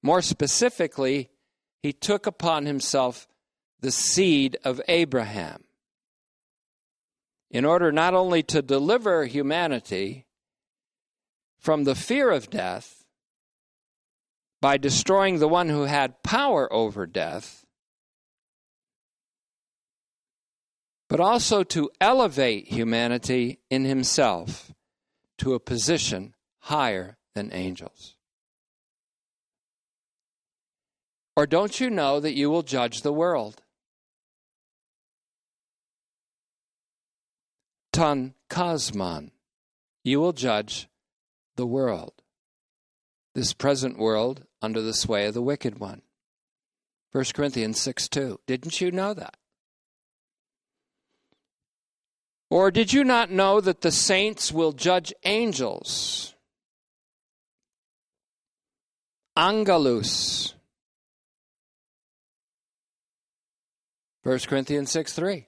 More 0.01 0.21
specifically, 0.21 1.29
he 1.83 1.93
took 1.93 2.25
upon 2.25 2.65
himself 2.65 3.27
the 3.81 3.91
seed 3.91 4.57
of 4.63 4.81
Abraham 4.87 5.63
in 7.51 7.65
order 7.65 7.91
not 7.91 8.15
only 8.15 8.41
to 8.41 8.63
deliver 8.63 9.25
humanity 9.25 10.25
from 11.59 11.83
the 11.83 11.95
fear 11.95 12.31
of 12.31 12.49
death 12.49 13.04
by 14.65 14.77
destroying 14.77 15.37
the 15.37 15.47
one 15.47 15.69
who 15.69 15.83
had 15.83 16.23
power 16.23 16.67
over 16.73 17.05
death, 17.05 17.67
but 21.07 21.19
also 21.19 21.61
to 21.61 21.91
elevate 22.01 22.69
humanity 22.69 23.59
in 23.69 23.85
himself 23.85 24.73
to 25.37 25.53
a 25.53 25.59
position 25.59 26.33
higher 26.61 27.15
than 27.35 27.53
angels. 27.53 28.15
Or 31.35 31.45
don't 31.45 31.79
you 31.79 31.91
know 31.91 32.19
that 32.19 32.33
you 32.33 32.49
will 32.49 32.63
judge 32.63 33.03
the 33.03 33.13
world? 33.13 33.61
Ton 37.93 38.33
kosmon. 38.49 39.29
You 40.03 40.19
will 40.19 40.33
judge 40.33 40.89
the 41.55 41.67
world. 41.67 42.13
This 43.35 43.53
present 43.53 43.97
world 43.99 44.45
under 44.61 44.81
the 44.81 44.93
sway 44.93 45.25
of 45.25 45.33
the 45.33 45.41
wicked 45.41 45.77
one. 45.77 46.01
1 47.11 47.25
Corinthians 47.33 47.79
6 47.81 48.07
2. 48.07 48.39
Didn't 48.47 48.79
you 48.79 48.91
know 48.91 49.13
that? 49.13 49.35
Or 52.49 52.71
did 52.71 52.93
you 52.93 53.03
not 53.03 53.31
know 53.31 53.59
that 53.59 53.81
the 53.81 53.91
saints 53.91 54.53
will 54.53 54.71
judge 54.71 55.13
angels? 55.25 56.33
Angelus. 59.35 60.55
1 64.23 64.39
Corinthians 64.47 64.91
6 64.91 65.11
3. 65.11 65.47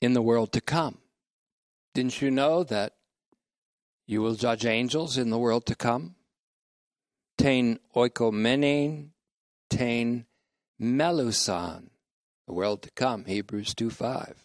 In 0.00 0.12
the 0.12 0.22
world 0.22 0.50
to 0.52 0.60
come. 0.60 0.98
Didn't 1.94 2.20
you 2.20 2.32
know 2.32 2.64
that 2.64 2.94
you 4.10 4.20
will 4.20 4.34
judge 4.34 4.66
angels 4.66 5.16
in 5.16 5.30
the 5.30 5.38
world 5.38 5.64
to 5.66 5.76
come? 5.76 6.16
Tain 7.38 7.78
oikomenein, 7.94 9.10
tain 9.70 10.26
melusan, 10.82 11.90
the 12.48 12.52
world 12.52 12.82
to 12.82 12.90
come, 12.90 13.24
Hebrews 13.24 13.72
2 13.72 13.88
5. 13.88 14.44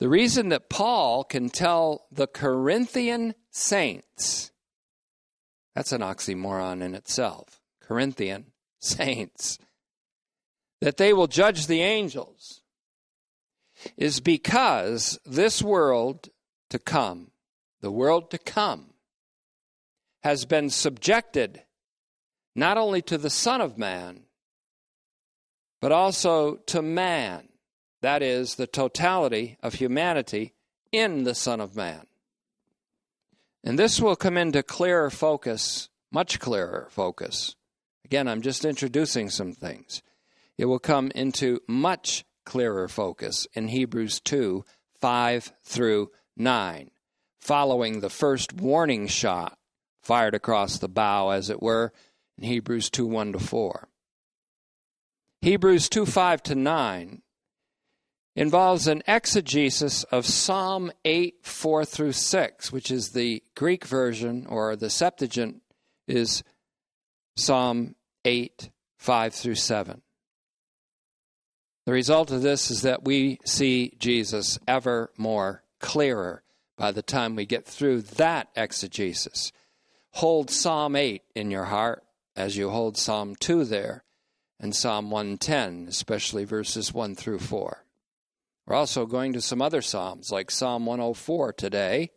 The 0.00 0.08
reason 0.08 0.48
that 0.48 0.68
Paul 0.68 1.22
can 1.22 1.50
tell 1.50 2.08
the 2.10 2.26
Corinthian 2.26 3.36
saints, 3.52 4.50
that's 5.76 5.92
an 5.92 6.00
oxymoron 6.00 6.82
in 6.82 6.96
itself. 6.96 7.60
Corinthian 7.80 8.46
saints, 8.80 9.60
that 10.80 10.96
they 10.96 11.12
will 11.12 11.28
judge 11.28 11.68
the 11.68 11.82
angels 11.82 12.62
is 13.96 14.20
because 14.20 15.18
this 15.24 15.62
world 15.62 16.28
to 16.70 16.78
come, 16.78 17.30
the 17.80 17.90
world 17.90 18.30
to 18.30 18.38
come, 18.38 18.94
has 20.22 20.44
been 20.44 20.70
subjected 20.70 21.62
not 22.54 22.78
only 22.78 23.02
to 23.02 23.18
the 23.18 23.30
Son 23.30 23.60
of 23.60 23.78
Man, 23.78 24.22
but 25.80 25.92
also 25.92 26.56
to 26.66 26.82
man. 26.82 27.48
That 28.02 28.22
is, 28.22 28.54
the 28.54 28.66
totality 28.66 29.58
of 29.62 29.74
humanity 29.74 30.54
in 30.92 31.24
the 31.24 31.34
Son 31.34 31.60
of 31.60 31.76
Man. 31.76 32.06
And 33.64 33.78
this 33.78 34.00
will 34.00 34.16
come 34.16 34.36
into 34.36 34.62
clearer 34.62 35.10
focus, 35.10 35.88
much 36.10 36.38
clearer 36.38 36.88
focus, 36.90 37.56
Again, 38.06 38.28
I'm 38.28 38.40
just 38.40 38.64
introducing 38.64 39.30
some 39.30 39.52
things. 39.52 40.00
It 40.56 40.66
will 40.66 40.78
come 40.78 41.10
into 41.16 41.58
much 41.66 42.24
clearer 42.46 42.88
focus 42.88 43.46
in 43.52 43.68
Hebrews 43.68 44.20
2 44.20 44.64
5 44.98 45.52
through 45.62 46.10
9, 46.38 46.90
following 47.38 48.00
the 48.00 48.08
first 48.08 48.54
warning 48.54 49.06
shot 49.06 49.58
fired 50.02 50.34
across 50.34 50.78
the 50.78 50.88
bow, 50.88 51.30
as 51.30 51.50
it 51.50 51.60
were, 51.60 51.92
in 52.38 52.44
Hebrews 52.44 52.88
2 52.88 53.06
1 53.06 53.32
to 53.32 53.38
4. 53.38 53.88
Hebrews 55.42 55.88
2 55.88 56.06
5 56.06 56.42
to 56.44 56.54
9 56.54 57.22
involves 58.34 58.86
an 58.86 59.02
exegesis 59.06 60.04
of 60.04 60.26
Psalm 60.26 60.92
8 61.04 61.34
4 61.42 61.84
through 61.84 62.12
6, 62.12 62.72
which 62.72 62.90
is 62.90 63.10
the 63.10 63.42
Greek 63.54 63.84
version, 63.84 64.46
or 64.46 64.76
the 64.76 64.90
Septuagint 64.90 65.62
is 66.06 66.42
Psalm 67.36 67.96
8, 68.24 68.70
5 68.98 69.34
through 69.34 69.54
7. 69.54 70.02
The 71.86 71.92
result 71.92 72.32
of 72.32 72.42
this 72.42 72.68
is 72.70 72.82
that 72.82 73.04
we 73.04 73.38
see 73.44 73.94
Jesus 74.00 74.58
ever 74.66 75.12
more 75.16 75.62
clearer 75.78 76.42
by 76.76 76.90
the 76.90 77.00
time 77.00 77.36
we 77.36 77.46
get 77.46 77.64
through 77.64 78.02
that 78.02 78.48
exegesis. 78.56 79.52
Hold 80.10 80.50
Psalm 80.50 80.96
8 80.96 81.22
in 81.36 81.52
your 81.52 81.66
heart 81.66 82.02
as 82.34 82.56
you 82.56 82.70
hold 82.70 82.96
Psalm 82.96 83.36
2 83.36 83.64
there 83.64 84.02
and 84.58 84.74
Psalm 84.74 85.10
110, 85.10 85.86
especially 85.88 86.44
verses 86.44 86.92
1 86.92 87.14
through 87.14 87.38
4. 87.38 87.84
We're 88.66 88.74
also 88.74 89.06
going 89.06 89.32
to 89.34 89.40
some 89.40 89.62
other 89.62 89.80
Psalms 89.80 90.32
like 90.32 90.50
Psalm 90.50 90.86
104 90.86 91.52
today 91.52 92.10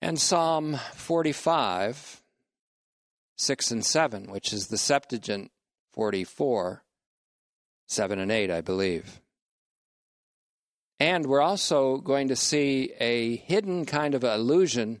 and 0.00 0.18
Psalm 0.18 0.78
45 0.94 2.22
6 3.36 3.70
and 3.70 3.84
7, 3.84 4.30
which 4.30 4.52
is 4.54 4.68
the 4.68 4.78
Septuagint 4.78 5.50
44, 5.92 6.82
7 7.90 8.18
and 8.20 8.30
8, 8.30 8.50
I 8.50 8.60
believe. 8.60 9.20
And 11.00 11.26
we're 11.26 11.40
also 11.40 11.96
going 11.96 12.28
to 12.28 12.36
see 12.36 12.92
a 13.00 13.36
hidden 13.36 13.84
kind 13.84 14.14
of 14.14 14.22
allusion 14.22 15.00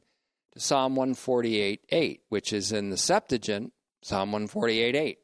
to 0.52 0.60
Psalm 0.60 0.96
148 0.96 1.84
8, 1.88 2.22
which 2.30 2.52
is 2.52 2.72
in 2.72 2.90
the 2.90 2.96
Septuagint, 2.96 3.72
Psalm 4.02 4.32
148 4.32 4.96
8. 4.96 5.18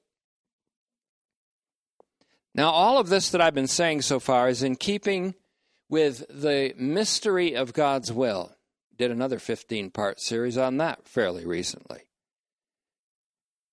Now, 2.54 2.70
all 2.70 2.98
of 2.98 3.08
this 3.08 3.30
that 3.30 3.40
I've 3.40 3.54
been 3.54 3.66
saying 3.66 4.02
so 4.02 4.20
far 4.20 4.48
is 4.48 4.62
in 4.62 4.76
keeping 4.76 5.34
with 5.88 6.24
the 6.30 6.72
mystery 6.76 7.54
of 7.54 7.72
God's 7.72 8.12
will. 8.12 8.52
Did 8.96 9.10
another 9.10 9.38
15 9.38 9.90
part 9.90 10.20
series 10.20 10.56
on 10.56 10.76
that 10.76 11.06
fairly 11.08 11.44
recently. 11.44 12.02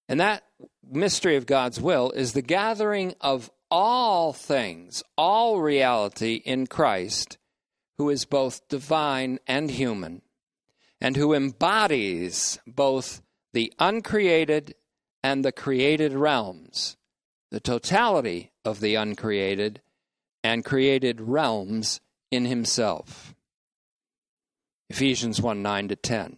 And 0.09 0.19
that 0.19 0.43
mystery 0.89 1.37
of 1.37 1.45
God's 1.45 1.79
will 1.79 2.11
is 2.11 2.33
the 2.33 2.41
gathering 2.41 3.13
of 3.21 3.49
all 3.73 4.33
things, 4.33 5.01
all 5.17 5.59
reality 5.59 6.35
in 6.45 6.67
Christ, 6.67 7.39
who 7.97 8.11
is 8.11 8.23
both 8.23 8.67
divine 8.67 9.39
and 9.47 9.71
human, 9.71 10.21
and 11.01 11.17
who 11.17 11.33
embodies 11.33 12.59
both 12.67 13.23
the 13.51 13.73
uncreated 13.79 14.75
and 15.23 15.43
the 15.43 15.51
created 15.51 16.13
realms, 16.13 16.97
the 17.49 17.59
totality 17.59 18.51
of 18.63 18.79
the 18.79 18.93
uncreated 18.93 19.81
and 20.43 20.63
created 20.63 21.19
realms 21.19 21.99
in 22.29 22.45
himself. 22.45 23.33
Ephesians 24.91 25.41
1 25.41 25.63
9 25.63 25.87
to 25.87 25.95
10. 25.95 26.37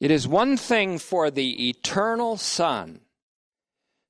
It 0.00 0.10
is 0.10 0.26
one 0.26 0.56
thing 0.56 0.98
for 0.98 1.30
the 1.30 1.68
eternal 1.68 2.36
Son 2.36 3.02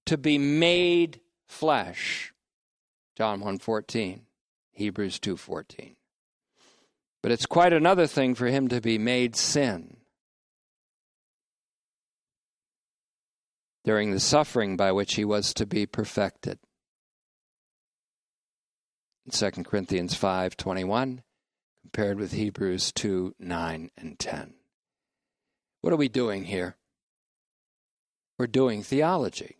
to 0.06 0.16
be 0.16 0.38
made 0.38 1.20
flesh. 1.46 2.32
John 3.16 3.40
1:14, 3.40 4.26
Hebrews 4.72 5.18
2:14. 5.18 5.96
But 7.22 7.32
it's 7.32 7.46
quite 7.46 7.72
another 7.72 8.06
thing 8.06 8.34
for 8.34 8.46
him 8.46 8.68
to 8.68 8.80
be 8.80 8.98
made 8.98 9.36
sin. 9.36 9.96
During 13.84 14.10
the 14.10 14.20
suffering 14.20 14.76
by 14.76 14.92
which 14.92 15.14
he 15.14 15.24
was 15.24 15.54
to 15.54 15.66
be 15.66 15.86
perfected. 15.86 16.58
2 19.30 19.64
Corinthians 19.64 20.14
5:21 20.14 21.22
compared 21.82 22.18
with 22.18 22.32
Hebrews 22.32 22.92
2 22.92 23.34
9 23.38 23.90
and 23.96 24.18
10. 24.18 24.54
What 25.80 25.92
are 25.92 25.96
we 25.96 26.08
doing 26.08 26.44
here? 26.44 26.76
We're 28.38 28.46
doing 28.46 28.82
theology. 28.82 29.56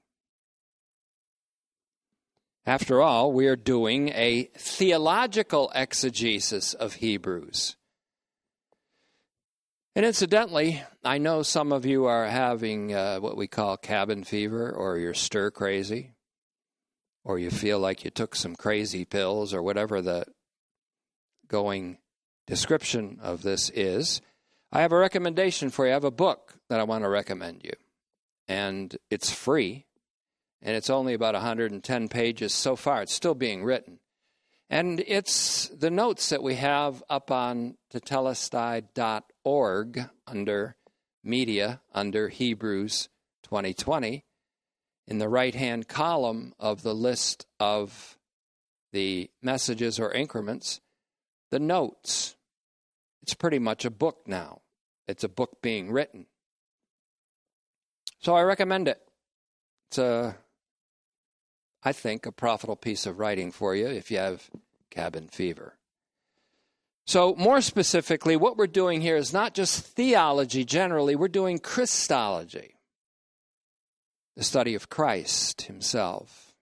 After 2.67 3.01
all, 3.01 3.33
we 3.33 3.47
are 3.47 3.55
doing 3.55 4.09
a 4.09 4.51
theological 4.57 5.71
exegesis 5.73 6.75
of 6.75 6.95
Hebrews. 6.95 7.77
And 9.95 10.05
incidentally, 10.05 10.83
I 11.05 11.19
know 11.19 11.43
some 11.43 11.71
of 11.71 11.87
you 11.87 12.07
are 12.07 12.27
having 12.27 12.93
uh, 12.93 13.19
what 13.21 13.37
we 13.37 13.47
call 13.47 13.77
cabin 13.77 14.25
fever, 14.25 14.69
or 14.69 14.99
you're 14.99 15.15
stir 15.15 15.53
crazy, 15.53 16.15
or 17.25 17.39
you 17.39 17.51
feel 17.51 17.79
like 17.79 18.05
you 18.05 18.11
took 18.11 18.35
some 18.35 18.57
crazy 18.57 19.05
pills, 19.05 19.55
or 19.55 19.63
whatever 19.63 20.03
the 20.03 20.27
going 21.47 21.99
description 22.49 23.21
of 23.23 23.43
this 23.43 23.71
is. 23.71 24.21
I 24.73 24.81
have 24.81 24.93
a 24.93 24.99
recommendation 24.99 25.71
for 25.71 25.87
you. 25.87 25.93
I 25.93 25.95
have 25.95 26.03
a 26.03 26.11
book 26.11 26.55
that 26.69 26.81
I 26.81 26.83
want 26.85 27.05
to 27.05 27.09
recommend 27.09 27.63
you, 27.63 27.75
and 28.49 28.95
it's 29.09 29.31
free 29.31 29.86
and 30.63 30.77
it's 30.77 30.91
only 30.91 31.15
about 31.15 31.35
110 31.35 32.09
pages 32.09 32.53
so 32.53 32.77
far. 32.77 33.03
It's 33.03 33.15
still 33.15 33.35
being 33.35 33.65
written. 33.65 33.99
And 34.69 35.03
it's 35.07 35.69
the 35.69 35.91
notes 35.91 36.29
that 36.31 36.43
we 36.43 36.57
have 36.57 37.05
up 37.09 37.31
on 37.31 37.77
tetelestai.org 37.95 40.11
under 40.27 40.77
media, 41.23 41.81
under 41.95 42.29
Hebrews 42.29 43.09
2020, 43.45 44.25
in 45.07 45.19
the 45.19 45.29
right 45.29 45.55
hand 45.55 45.87
column 45.87 46.53
of 46.59 46.83
the 46.83 46.95
list 46.95 47.47
of 47.61 48.19
the 48.93 49.31
messages 49.41 50.01
or 50.01 50.11
increments, 50.13 50.81
the 51.51 51.61
notes. 51.61 52.35
It's 53.23 53.35
pretty 53.35 53.61
much 53.61 53.85
a 53.85 53.91
book 53.91 54.23
now. 54.27 54.63
It's 55.07 55.23
a 55.23 55.29
book 55.29 55.63
being 55.63 55.93
written. 55.93 56.27
So 58.21 58.35
I 58.35 58.43
recommend 58.43 58.89
it. 58.89 59.01
It's 59.89 59.99
a 59.99 60.37
I 61.87 61.93
think, 61.93 62.27
a 62.27 62.33
profitable 62.33 62.75
piece 62.75 63.07
of 63.07 63.21
writing 63.21 63.53
for 63.53 63.73
you 63.77 63.87
if 63.87 64.11
you 64.11 64.19
have 64.19 64.51
cabin 64.91 65.29
fever. 65.29 65.77
So, 67.07 67.37
more 67.37 67.61
specifically, 67.61 68.35
what 68.35 68.57
we're 68.57 68.67
doing 68.67 69.03
here 69.03 69.15
is 69.15 69.33
not 69.33 69.55
just 69.55 69.87
theology 69.87 70.65
generally, 70.65 71.15
we're 71.15 71.29
doing 71.29 71.61
Christology, 71.61 72.75
the 74.37 74.43
study 74.43 74.75
of 74.75 74.89
Christ 74.89 75.63
himself. 75.63 76.57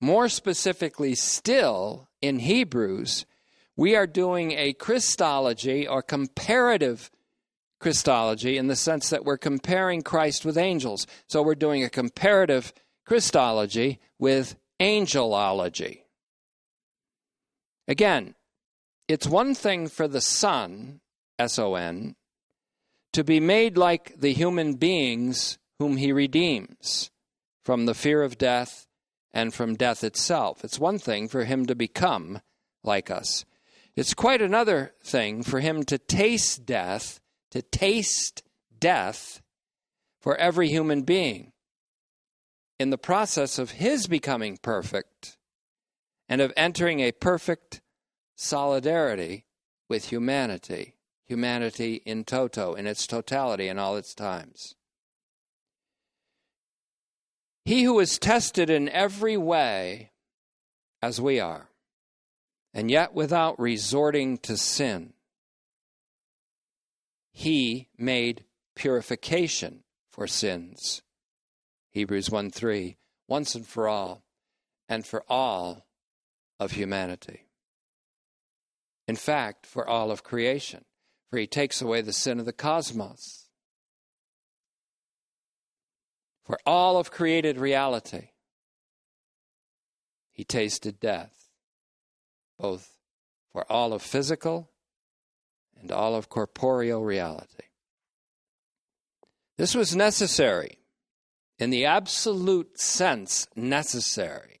More 0.00 0.30
specifically, 0.30 1.14
still 1.14 2.08
in 2.22 2.38
Hebrews, 2.38 3.26
we 3.76 3.94
are 3.94 4.06
doing 4.06 4.52
a 4.52 4.72
Christology 4.72 5.86
or 5.86 6.00
comparative 6.00 7.10
Christology 7.78 8.56
in 8.56 8.68
the 8.68 8.74
sense 8.74 9.10
that 9.10 9.26
we're 9.26 9.36
comparing 9.36 10.00
Christ 10.00 10.46
with 10.46 10.56
angels. 10.56 11.06
So, 11.26 11.42
we're 11.42 11.54
doing 11.54 11.84
a 11.84 11.90
comparative 11.90 12.72
Christology 13.08 14.00
with 14.18 14.56
angelology. 14.78 16.02
Again, 17.88 18.34
it's 19.08 19.26
one 19.26 19.54
thing 19.54 19.88
for 19.88 20.06
the 20.06 20.20
Son, 20.20 21.00
S 21.38 21.58
O 21.58 21.74
N, 21.74 22.16
to 23.14 23.24
be 23.24 23.40
made 23.40 23.78
like 23.78 24.20
the 24.20 24.34
human 24.34 24.74
beings 24.74 25.56
whom 25.78 25.96
he 25.96 26.12
redeems 26.12 27.10
from 27.64 27.86
the 27.86 27.94
fear 27.94 28.22
of 28.22 28.36
death 28.36 28.86
and 29.32 29.54
from 29.54 29.74
death 29.74 30.04
itself. 30.04 30.62
It's 30.62 30.78
one 30.78 30.98
thing 30.98 31.28
for 31.28 31.44
him 31.44 31.64
to 31.64 31.74
become 31.74 32.42
like 32.84 33.10
us. 33.10 33.46
It's 33.96 34.12
quite 34.12 34.42
another 34.42 34.92
thing 35.02 35.42
for 35.42 35.60
him 35.60 35.82
to 35.84 35.96
taste 35.96 36.66
death, 36.66 37.20
to 37.52 37.62
taste 37.62 38.42
death 38.78 39.40
for 40.20 40.36
every 40.36 40.68
human 40.68 41.04
being 41.04 41.52
in 42.78 42.90
the 42.90 42.98
process 42.98 43.58
of 43.58 43.72
his 43.72 44.06
becoming 44.06 44.56
perfect 44.56 45.36
and 46.28 46.40
of 46.40 46.52
entering 46.56 47.00
a 47.00 47.12
perfect 47.12 47.80
solidarity 48.36 49.44
with 49.88 50.10
humanity, 50.10 50.94
humanity 51.24 52.02
in 52.04 52.24
toto, 52.24 52.74
in 52.74 52.86
its 52.86 53.06
totality, 53.06 53.68
in 53.68 53.78
all 53.78 53.96
its 53.96 54.14
times. 54.14 54.74
He 57.64 57.82
who 57.82 57.98
is 58.00 58.18
tested 58.18 58.70
in 58.70 58.88
every 58.88 59.36
way 59.36 60.12
as 61.02 61.20
we 61.20 61.40
are, 61.40 61.68
and 62.72 62.90
yet 62.90 63.12
without 63.12 63.58
resorting 63.58 64.38
to 64.38 64.56
sin, 64.56 65.14
he 67.32 67.88
made 67.98 68.44
purification 68.74 69.82
for 70.10 70.26
sins 70.26 71.02
Hebrews 71.90 72.30
1 72.30 72.50
3, 72.50 72.96
once 73.26 73.54
and 73.54 73.66
for 73.66 73.88
all, 73.88 74.24
and 74.88 75.06
for 75.06 75.24
all 75.28 75.86
of 76.60 76.72
humanity. 76.72 77.48
In 79.06 79.16
fact, 79.16 79.66
for 79.66 79.88
all 79.88 80.10
of 80.10 80.22
creation, 80.22 80.84
for 81.30 81.38
he 81.38 81.46
takes 81.46 81.80
away 81.80 82.02
the 82.02 82.12
sin 82.12 82.38
of 82.38 82.46
the 82.46 82.52
cosmos. 82.52 83.46
For 86.44 86.58
all 86.64 86.96
of 86.96 87.10
created 87.10 87.58
reality, 87.58 88.30
he 90.30 90.44
tasted 90.44 91.00
death, 91.00 91.50
both 92.58 92.98
for 93.52 93.70
all 93.70 93.92
of 93.92 94.02
physical 94.02 94.70
and 95.80 95.92
all 95.92 96.14
of 96.14 96.28
corporeal 96.28 97.04
reality. 97.04 97.64
This 99.56 99.74
was 99.74 99.96
necessary 99.96 100.78
in 101.58 101.70
the 101.70 101.84
absolute 101.84 102.78
sense 102.78 103.48
necessary. 103.56 104.60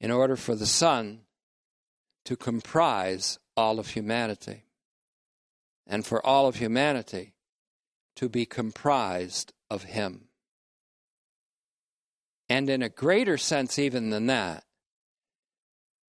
In 0.00 0.10
order 0.10 0.36
for 0.36 0.54
the 0.54 0.66
Son 0.66 1.20
to 2.24 2.36
comprise 2.36 3.38
all 3.56 3.78
of 3.78 3.88
humanity, 3.88 4.64
and 5.86 6.04
for 6.04 6.24
all 6.24 6.46
of 6.46 6.56
humanity 6.56 7.34
to 8.14 8.28
be 8.28 8.44
comprised 8.44 9.52
of 9.70 9.84
Him. 9.84 10.28
And 12.48 12.68
in 12.68 12.82
a 12.82 12.88
greater 12.88 13.36
sense, 13.38 13.78
even 13.78 14.10
than 14.10 14.26
that, 14.26 14.64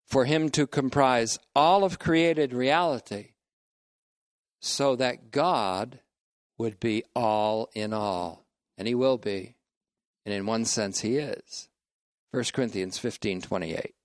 for 0.05 0.25
Him 0.25 0.49
to 0.49 0.67
comprise 0.67 1.39
all 1.55 1.83
of 1.83 1.99
created 1.99 2.53
reality 2.53 3.31
so 4.59 4.95
that 4.95 5.31
God 5.31 5.99
would 6.57 6.79
be 6.79 7.03
all 7.15 7.69
in 7.73 7.93
all. 7.93 8.45
And 8.77 8.87
he 8.87 8.95
will 8.95 9.17
be. 9.17 9.55
And 10.25 10.33
in 10.33 10.45
one 10.45 10.65
sense, 10.65 10.99
he 11.01 11.17
is. 11.17 11.69
1 12.31 12.43
Corinthians 12.53 12.97
15 12.97 13.41
28. 13.41 13.95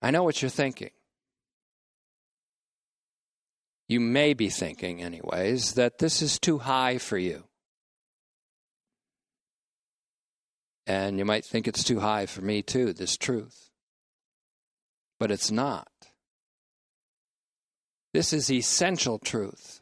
I 0.00 0.10
know 0.10 0.22
what 0.22 0.40
you're 0.40 0.48
thinking. 0.48 0.90
You 3.88 4.00
may 4.00 4.34
be 4.34 4.48
thinking, 4.48 5.02
anyways, 5.02 5.74
that 5.74 5.98
this 5.98 6.22
is 6.22 6.38
too 6.38 6.58
high 6.58 6.98
for 6.98 7.18
you. 7.18 7.44
And 10.86 11.18
you 11.18 11.24
might 11.24 11.44
think 11.44 11.66
it's 11.66 11.84
too 11.84 12.00
high 12.00 12.26
for 12.26 12.40
me, 12.42 12.62
too, 12.62 12.92
this 12.92 13.16
truth. 13.16 13.70
But 15.18 15.30
it's 15.30 15.50
not. 15.50 15.88
This 18.12 18.32
is 18.32 18.50
essential 18.50 19.18
truth. 19.18 19.80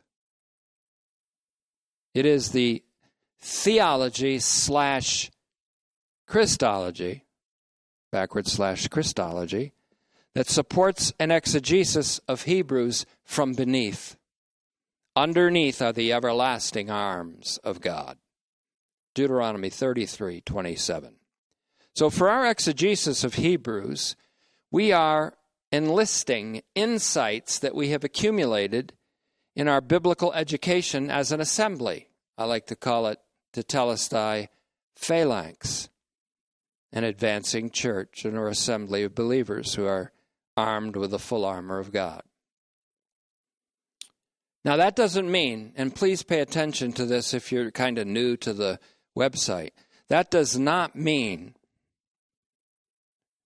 It 2.15 2.27
is 2.27 2.51
the 2.51 2.83
theology 3.41 4.39
slash 4.39 5.31
Christology 6.27 7.27
backward 8.17 8.47
slash 8.47 8.89
Christology, 8.89 9.73
that 10.35 10.49
supports 10.49 11.13
an 11.19 11.31
exegesis 11.31 12.19
of 12.29 12.43
Hebrews 12.43 13.07
from 13.25 13.53
beneath. 13.53 14.17
Underneath 15.15 15.81
are 15.81 15.93
the 15.93 16.15
everlasting 16.15 16.91
arms 16.91 17.59
of 17.65 17.81
God. 17.81 18.19
Deuteronomy 19.15 19.71
33 19.71 20.41
27. 20.41 21.17
So, 21.95 22.09
for 22.09 22.31
our 22.31 22.47
exegesis 22.47 23.25
of 23.25 23.35
Hebrews, 23.35 24.17
we 24.71 24.93
are 24.93 25.35
enlisting 25.73 26.63
insights 26.75 27.59
that 27.59 27.75
we 27.75 27.89
have 27.89 28.05
accumulated 28.05 28.93
in 29.55 29.69
our 29.69 29.81
biblical 29.81 30.33
education 30.33 31.11
as 31.11 31.33
an 31.33 31.41
assembly. 31.41 32.09
I 32.39 32.45
like 32.45 32.67
to 32.67 32.77
call 32.77 33.07
it 33.07 33.19
tetelestai 33.55 34.49
phalanx, 34.95 35.89
an 36.93 37.05
advancing 37.05 37.71
church 37.71 38.25
and 38.25 38.37
or 38.37 38.49
assembly 38.49 39.03
of 39.03 39.15
believers 39.15 39.75
who 39.75 39.87
are 39.87 40.13
armed 40.57 40.97
with 40.97 41.11
the 41.11 41.19
full 41.19 41.45
armor 41.45 41.79
of 41.79 41.93
God. 41.93 42.23
Now, 44.65 44.77
that 44.77 44.97
doesn't 44.97 45.31
mean, 45.31 45.73
and 45.77 45.95
please 45.95 46.23
pay 46.23 46.41
attention 46.41 46.93
to 46.95 47.07
this 47.07 47.33
if 47.33 47.53
you're 47.53 47.71
kind 47.71 47.99
of 47.99 48.07
new 48.07 48.37
to 48.39 48.53
the 48.53 48.81
website, 49.17 49.71
that 50.09 50.31
does 50.31 50.59
not 50.59 50.97
mean 50.97 51.55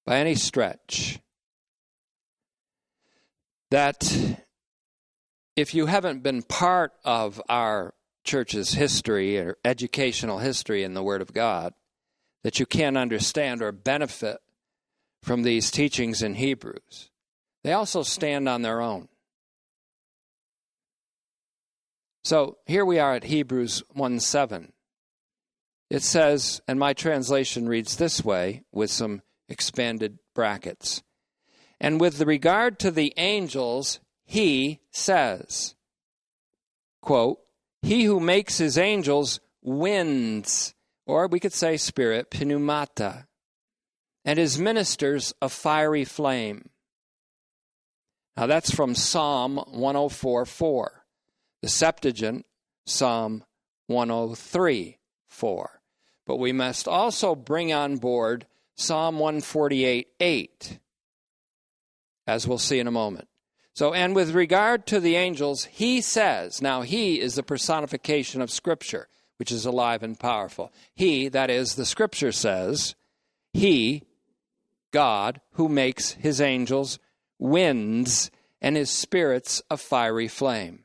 by 0.06 0.18
any 0.18 0.34
stretch 0.34 1.18
that 3.70 4.38
if 5.56 5.74
you 5.74 5.86
haven't 5.86 6.22
been 6.22 6.42
part 6.42 6.92
of 7.04 7.40
our 7.48 7.94
church's 8.24 8.74
history 8.74 9.38
or 9.38 9.56
educational 9.64 10.38
history 10.38 10.82
in 10.82 10.94
the 10.94 11.02
Word 11.02 11.22
of 11.22 11.32
God, 11.32 11.74
that 12.42 12.58
you 12.58 12.66
can't 12.66 12.96
understand 12.96 13.62
or 13.62 13.72
benefit 13.72 14.38
from 15.22 15.42
these 15.42 15.70
teachings 15.70 16.22
in 16.22 16.34
Hebrews. 16.34 17.10
They 17.62 17.72
also 17.72 18.02
stand 18.02 18.48
on 18.48 18.62
their 18.62 18.80
own. 18.80 19.08
So 22.24 22.58
here 22.66 22.84
we 22.84 22.98
are 22.98 23.14
at 23.14 23.24
Hebrews 23.24 23.82
1 23.92 24.20
7. 24.20 24.72
It 25.90 26.02
says, 26.02 26.60
and 26.68 26.78
my 26.78 26.92
translation 26.92 27.68
reads 27.68 27.96
this 27.96 28.24
way 28.24 28.62
with 28.72 28.90
some 28.90 29.22
expanded 29.48 30.18
brackets. 30.34 31.02
And 31.80 32.00
with 32.00 32.20
regard 32.20 32.78
to 32.80 32.90
the 32.90 33.14
angels, 33.16 34.00
he 34.24 34.80
says, 34.90 35.74
quote, 37.00 37.38
He 37.82 38.04
who 38.04 38.20
makes 38.20 38.58
his 38.58 38.76
angels 38.76 39.40
winds, 39.62 40.74
or 41.06 41.26
we 41.26 41.40
could 41.40 41.54
say 41.54 41.76
spirit, 41.76 42.30
pneumata, 42.30 43.26
and 44.24 44.38
his 44.38 44.58
ministers 44.58 45.32
a 45.40 45.48
fiery 45.48 46.04
flame. 46.04 46.68
Now 48.36 48.46
that's 48.46 48.70
from 48.70 48.94
Psalm 48.94 49.56
104 49.56 50.46
4. 50.46 51.04
The 51.62 51.68
Septuagint, 51.68 52.46
Psalm 52.86 53.44
103 53.86 54.98
4. 55.28 55.80
But 56.26 56.36
we 56.36 56.52
must 56.52 56.86
also 56.86 57.34
bring 57.34 57.72
on 57.72 57.96
board 57.96 58.46
Psalm 58.76 59.18
148 59.18 60.08
8, 60.20 60.78
as 62.30 62.46
we'll 62.46 62.58
see 62.58 62.78
in 62.78 62.86
a 62.86 62.92
moment. 62.92 63.28
So, 63.74 63.92
and 63.92 64.14
with 64.14 64.34
regard 64.34 64.86
to 64.86 65.00
the 65.00 65.16
angels, 65.16 65.64
he 65.64 66.00
says, 66.00 66.62
now 66.62 66.82
he 66.82 67.20
is 67.20 67.34
the 67.34 67.42
personification 67.42 68.40
of 68.40 68.50
Scripture, 68.50 69.08
which 69.36 69.52
is 69.52 69.66
alive 69.66 70.02
and 70.02 70.18
powerful. 70.18 70.72
He, 70.94 71.28
that 71.28 71.50
is, 71.50 71.74
the 71.74 71.84
Scripture 71.84 72.32
says, 72.32 72.94
he, 73.52 74.02
God, 74.92 75.40
who 75.52 75.68
makes 75.68 76.12
his 76.12 76.40
angels 76.40 76.98
winds 77.38 78.30
and 78.60 78.76
his 78.76 78.90
spirits 78.90 79.62
a 79.70 79.76
fiery 79.76 80.28
flame. 80.28 80.84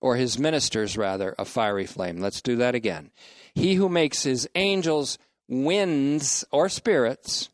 Or 0.00 0.16
his 0.16 0.38
ministers, 0.38 0.96
rather, 0.96 1.34
a 1.38 1.44
fiery 1.44 1.86
flame. 1.86 2.20
Let's 2.20 2.40
do 2.40 2.56
that 2.56 2.74
again. 2.74 3.10
He 3.54 3.74
who 3.74 3.88
makes 3.88 4.22
his 4.22 4.48
angels 4.54 5.18
winds 5.48 6.44
or 6.52 6.68
spirits, 6.68 7.50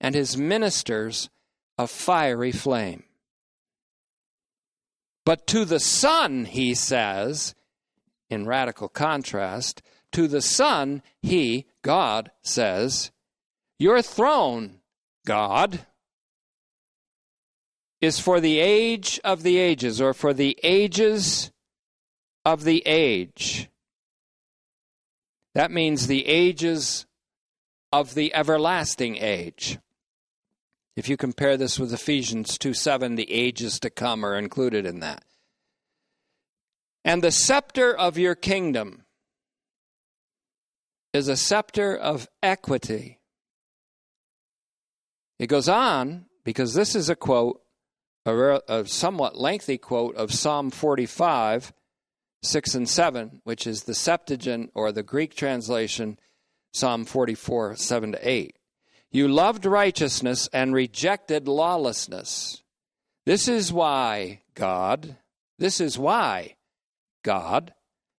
and 0.00 0.14
his 0.14 0.36
ministers 0.36 1.30
a 1.78 1.86
fiery 1.86 2.52
flame. 2.52 3.04
But 5.24 5.46
to 5.48 5.64
the 5.64 5.80
Son, 5.80 6.44
he 6.44 6.74
says, 6.74 7.54
in 8.28 8.46
radical 8.46 8.88
contrast, 8.88 9.82
to 10.12 10.28
the 10.28 10.42
Son, 10.42 11.02
he, 11.22 11.66
God, 11.82 12.30
says, 12.42 13.10
Your 13.78 14.02
throne, 14.02 14.80
God, 15.26 15.86
is 18.00 18.20
for 18.20 18.38
the 18.38 18.60
age 18.60 19.18
of 19.24 19.42
the 19.42 19.58
ages, 19.58 20.00
or 20.00 20.12
for 20.12 20.34
the 20.34 20.58
ages 20.62 21.50
of 22.44 22.64
the 22.64 22.82
age. 22.86 23.68
That 25.54 25.70
means 25.70 26.06
the 26.06 26.26
ages 26.26 27.06
of 27.92 28.14
the 28.14 28.34
everlasting 28.34 29.16
age. 29.16 29.78
If 30.96 31.08
you 31.08 31.16
compare 31.16 31.56
this 31.56 31.78
with 31.78 31.92
Ephesians 31.92 32.56
2 32.58 32.72
7, 32.72 33.16
the 33.16 33.30
ages 33.30 33.80
to 33.80 33.90
come 33.90 34.24
are 34.24 34.36
included 34.36 34.86
in 34.86 35.00
that. 35.00 35.24
And 37.04 37.22
the 37.22 37.32
scepter 37.32 37.94
of 37.94 38.16
your 38.16 38.34
kingdom 38.34 39.04
is 41.12 41.28
a 41.28 41.36
scepter 41.36 41.96
of 41.96 42.28
equity. 42.42 43.20
It 45.38 45.48
goes 45.48 45.68
on, 45.68 46.26
because 46.44 46.74
this 46.74 46.94
is 46.94 47.08
a 47.08 47.16
quote, 47.16 47.60
a, 48.24 48.60
a 48.68 48.86
somewhat 48.86 49.36
lengthy 49.36 49.78
quote 49.78 50.16
of 50.16 50.32
Psalm 50.32 50.70
45, 50.70 51.72
6 52.42 52.74
and 52.74 52.88
7, 52.88 53.40
which 53.44 53.66
is 53.66 53.82
the 53.82 53.94
Septuagint 53.94 54.70
or 54.74 54.92
the 54.92 55.02
Greek 55.02 55.34
translation, 55.34 56.18
Psalm 56.72 57.04
44, 57.04 57.76
7 57.76 58.12
to 58.12 58.28
8. 58.28 58.56
You 59.14 59.28
loved 59.28 59.64
righteousness 59.64 60.48
and 60.52 60.74
rejected 60.74 61.46
lawlessness. 61.46 62.64
This 63.24 63.46
is 63.46 63.72
why, 63.72 64.40
God, 64.56 65.16
this 65.56 65.80
is 65.80 65.96
why, 65.96 66.56
God, 67.22 67.74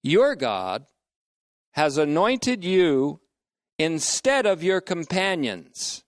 your 0.04 0.36
God, 0.36 0.86
has 1.72 1.98
anointed 1.98 2.62
you 2.62 3.18
instead 3.76 4.46
of 4.46 4.62
your 4.62 4.80
companions. 4.80 6.04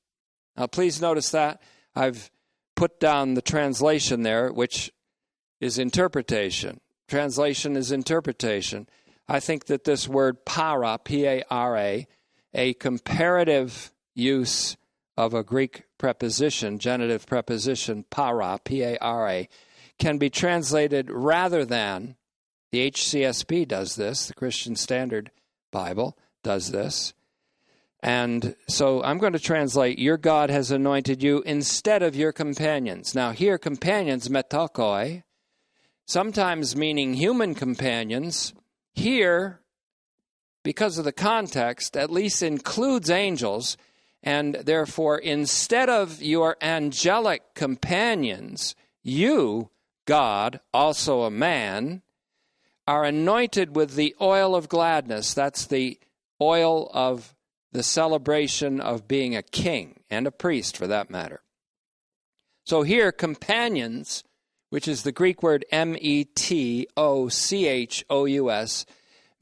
Now, 0.56 0.68
please 0.68 1.00
notice 1.02 1.30
that. 1.30 1.60
I've 1.96 2.30
put 2.76 3.00
down 3.00 3.34
the 3.34 3.42
translation 3.42 4.22
there, 4.22 4.52
which 4.52 4.92
is 5.60 5.80
interpretation. 5.80 6.78
Translation 7.08 7.76
is 7.76 7.90
interpretation. 7.90 8.88
I 9.26 9.40
think 9.40 9.66
that 9.66 9.82
this 9.82 10.06
word 10.06 10.44
para, 10.46 10.96
P 11.02 11.26
A 11.26 11.42
R 11.50 11.76
A, 11.76 12.06
a 12.54 12.74
comparative 12.74 13.90
use 14.16 14.76
of 15.16 15.34
a 15.34 15.44
Greek 15.44 15.84
preposition, 15.98 16.78
genitive 16.78 17.26
preposition, 17.26 18.04
para, 18.10 18.58
P 18.64 18.82
A 18.82 18.98
R 18.98 19.28
A, 19.28 19.48
can 19.98 20.18
be 20.18 20.28
translated 20.28 21.10
rather 21.10 21.64
than, 21.64 22.16
the 22.72 22.90
HCSB 22.90 23.68
does 23.68 23.94
this, 23.94 24.26
the 24.26 24.34
Christian 24.34 24.74
Standard 24.74 25.30
Bible 25.70 26.18
does 26.42 26.72
this. 26.72 27.14
And 28.00 28.54
so 28.68 29.02
I'm 29.02 29.18
going 29.18 29.32
to 29.32 29.38
translate, 29.38 29.98
Your 29.98 30.18
God 30.18 30.50
has 30.50 30.70
anointed 30.70 31.22
you 31.22 31.42
instead 31.46 32.02
of 32.02 32.14
your 32.14 32.32
companions. 32.32 33.14
Now, 33.14 33.30
here, 33.30 33.58
companions, 33.58 34.28
metokoi, 34.28 35.22
sometimes 36.06 36.76
meaning 36.76 37.14
human 37.14 37.54
companions, 37.54 38.52
here, 38.92 39.60
because 40.62 40.98
of 40.98 41.04
the 41.04 41.12
context, 41.12 41.96
at 41.96 42.10
least 42.10 42.42
includes 42.42 43.10
angels, 43.10 43.76
and 44.26 44.56
therefore, 44.56 45.16
instead 45.16 45.88
of 45.88 46.20
your 46.20 46.56
angelic 46.60 47.54
companions, 47.54 48.74
you, 49.02 49.70
God, 50.04 50.60
also 50.74 51.22
a 51.22 51.30
man, 51.30 52.02
are 52.88 53.04
anointed 53.04 53.74
with 53.74 53.94
the 53.94 54.14
oil 54.20 54.54
of 54.54 54.68
gladness. 54.68 55.32
That's 55.32 55.66
the 55.66 55.98
oil 56.40 56.90
of 56.92 57.34
the 57.72 57.82
celebration 57.82 58.80
of 58.80 59.08
being 59.08 59.36
a 59.36 59.42
king 59.42 60.00
and 60.10 60.26
a 60.26 60.32
priest, 60.32 60.76
for 60.76 60.86
that 60.88 61.08
matter. 61.08 61.40
So 62.64 62.82
here, 62.82 63.12
companions 63.12 64.24
which 64.70 64.88
is 64.88 65.02
the 65.02 65.12
Greek 65.12 65.42
word 65.42 65.64
M 65.70 65.96
E 65.98 66.24
T 66.24 66.86
O 66.96 67.28
C 67.28 67.66
H 67.66 68.04
O 68.10 68.24
U 68.24 68.50
S, 68.50 68.84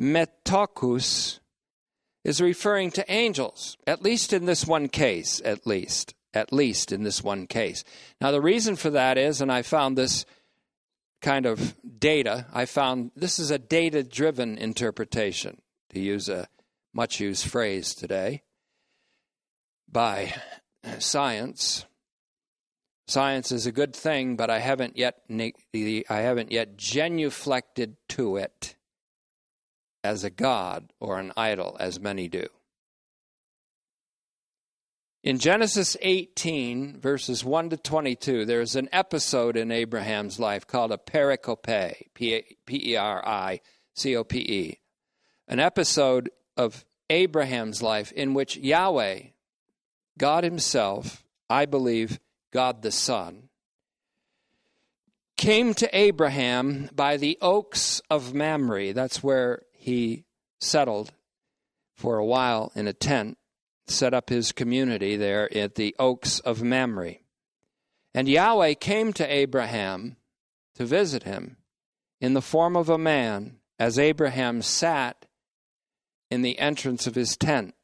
metokus, 0.00 1.40
is 2.24 2.40
referring 2.40 2.90
to 2.90 3.12
angels, 3.12 3.76
at 3.86 4.02
least 4.02 4.32
in 4.32 4.46
this 4.46 4.66
one 4.66 4.88
case, 4.88 5.42
at 5.44 5.66
least, 5.66 6.14
at 6.32 6.52
least 6.52 6.90
in 6.90 7.02
this 7.02 7.22
one 7.22 7.46
case. 7.46 7.84
Now, 8.20 8.30
the 8.30 8.40
reason 8.40 8.76
for 8.76 8.90
that 8.90 9.18
is, 9.18 9.40
and 9.40 9.52
I 9.52 9.62
found 9.62 9.96
this 9.96 10.24
kind 11.20 11.46
of 11.46 11.74
data, 11.98 12.46
I 12.52 12.64
found 12.64 13.10
this 13.14 13.38
is 13.38 13.50
a 13.50 13.58
data 13.58 14.02
driven 14.02 14.56
interpretation, 14.58 15.60
to 15.90 16.00
use 16.00 16.28
a 16.28 16.48
much 16.92 17.20
used 17.20 17.46
phrase 17.46 17.94
today. 17.94 18.42
by 19.94 20.34
science. 20.98 21.86
Science 23.06 23.52
is 23.52 23.66
a 23.66 23.72
good 23.72 23.94
thing, 23.94 24.36
but 24.36 24.50
I 24.50 24.58
haven't 24.58 24.96
yet 24.96 25.22
I 25.30 25.54
haven't 26.08 26.52
yet 26.52 26.76
genuflected 26.76 27.96
to 28.10 28.36
it 28.36 28.76
as 30.04 30.22
a 30.22 30.30
god 30.30 30.92
or 31.00 31.18
an 31.18 31.32
idol, 31.36 31.76
as 31.80 31.98
many 31.98 32.28
do. 32.28 32.46
In 35.24 35.38
Genesis 35.38 35.96
18, 36.02 37.00
verses 37.00 37.42
1 37.42 37.70
to 37.70 37.78
22, 37.78 38.44
there's 38.44 38.76
an 38.76 38.90
episode 38.92 39.56
in 39.56 39.72
Abraham's 39.72 40.38
life 40.38 40.66
called 40.66 40.92
a 40.92 40.98
pericope, 40.98 41.94
P 42.12 42.44
E 42.68 42.96
R 42.96 43.26
I 43.26 43.60
C 43.94 44.14
O 44.14 44.22
P 44.22 44.38
E. 44.38 44.78
An 45.48 45.60
episode 45.60 46.30
of 46.58 46.84
Abraham's 47.08 47.82
life 47.82 48.12
in 48.12 48.34
which 48.34 48.58
Yahweh, 48.58 49.20
God 50.18 50.44
Himself, 50.44 51.24
I 51.48 51.64
believe 51.64 52.20
God 52.52 52.82
the 52.82 52.92
Son, 52.92 53.48
came 55.38 55.72
to 55.74 55.88
Abraham 55.96 56.90
by 56.94 57.16
the 57.16 57.38
oaks 57.40 58.02
of 58.10 58.34
Mamre. 58.34 58.92
That's 58.92 59.22
where 59.22 59.62
he 59.84 60.24
settled 60.62 61.12
for 61.94 62.16
a 62.16 62.24
while 62.24 62.72
in 62.74 62.88
a 62.88 62.94
tent 62.94 63.36
set 63.86 64.14
up 64.14 64.30
his 64.30 64.50
community 64.50 65.14
there 65.14 65.54
at 65.54 65.74
the 65.74 65.94
oaks 65.98 66.38
of 66.40 66.62
Mamre. 66.62 67.16
And 68.14 68.26
Yahweh 68.26 68.74
came 68.74 69.12
to 69.12 69.30
Abraham 69.30 70.16
to 70.76 70.86
visit 70.86 71.24
him 71.24 71.58
in 72.18 72.32
the 72.32 72.40
form 72.40 72.78
of 72.78 72.88
a 72.88 72.96
man 72.96 73.58
as 73.78 73.98
Abraham 73.98 74.62
sat 74.62 75.26
in 76.30 76.40
the 76.40 76.58
entrance 76.58 77.06
of 77.06 77.14
his 77.14 77.36
tent. 77.36 77.74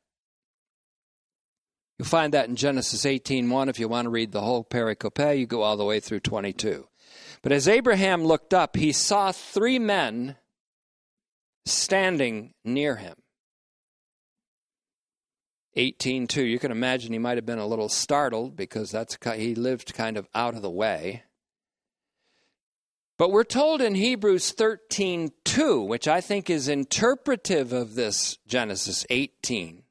You'll 1.99 2.09
find 2.09 2.33
that 2.33 2.49
in 2.49 2.57
Genesis 2.57 3.05
18:1 3.05 3.69
if 3.69 3.79
you 3.79 3.89
want 3.89 4.07
to 4.07 4.11
read 4.11 4.33
the 4.33 4.41
whole 4.41 4.65
pericope, 4.65 5.39
you 5.39 5.47
go 5.47 5.61
all 5.61 5.77
the 5.77 5.85
way 5.85 6.01
through 6.01 6.21
22. 6.21 6.89
But 7.43 7.53
as 7.53 7.69
Abraham 7.69 8.25
looked 8.25 8.55
up, 8.55 8.77
he 8.77 8.91
saw 8.91 9.33
three 9.33 9.79
men 9.79 10.37
standing 11.71 12.55
near 12.65 12.97
him. 12.97 13.17
18:2. 15.77 16.43
You 16.43 16.59
can 16.59 16.73
imagine 16.73 17.13
he 17.13 17.19
might 17.19 17.39
have 17.39 17.47
been 17.47 17.59
a 17.59 17.67
little 17.67 17.89
startled 17.89 18.57
because 18.57 18.91
that's 18.91 19.17
he 19.37 19.55
lived 19.55 19.95
kind 19.95 20.17
of 20.17 20.29
out 20.35 20.55
of 20.55 20.63
the 20.63 20.71
way. 20.71 21.23
But 23.17 23.31
we're 23.31 23.45
told 23.45 23.81
in 23.81 23.95
Hebrews 23.95 24.53
13:2, 24.53 25.87
which 25.87 26.09
I 26.09 26.21
think 26.21 26.49
is 26.49 26.69
interpretive 26.69 27.73
of 27.73 27.95
this 27.95 28.39
Genesis 28.47 29.05
18, 29.11 29.85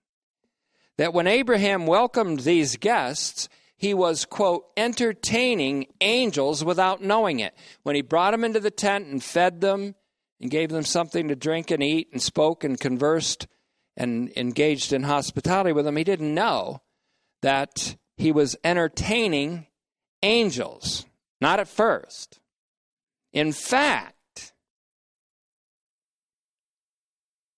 that 0.97 1.13
when 1.13 1.27
Abraham 1.27 1.85
welcomed 1.85 2.41
these 2.41 2.75
guests, 2.75 3.47
he 3.77 3.93
was, 3.93 4.25
quote, 4.25 4.65
entertaining 4.75 5.87
angels 6.01 6.65
without 6.65 7.01
knowing 7.01 7.39
it. 7.39 7.55
When 7.83 7.95
he 7.95 8.01
brought 8.01 8.31
them 8.31 8.43
into 8.43 8.59
the 8.59 8.71
tent 8.71 9.07
and 9.07 9.23
fed 9.23 9.61
them 9.61 9.95
and 10.41 10.51
gave 10.51 10.69
them 10.69 10.83
something 10.83 11.27
to 11.27 11.35
drink 11.35 11.71
and 11.71 11.83
eat 11.83 12.09
and 12.11 12.21
spoke 12.21 12.63
and 12.63 12.79
conversed 12.79 13.47
and 13.97 14.31
engaged 14.37 14.93
in 14.93 15.03
hospitality 15.03 15.73
with 15.73 15.85
them, 15.85 15.97
he 15.97 16.03
didn't 16.03 16.33
know 16.33 16.81
that 17.41 17.95
he 18.17 18.31
was 18.31 18.55
entertaining 18.63 19.67
angels. 20.23 21.05
Not 21.41 21.59
at 21.59 21.67
first. 21.67 22.39
In 23.33 23.51
fact, 23.51 24.53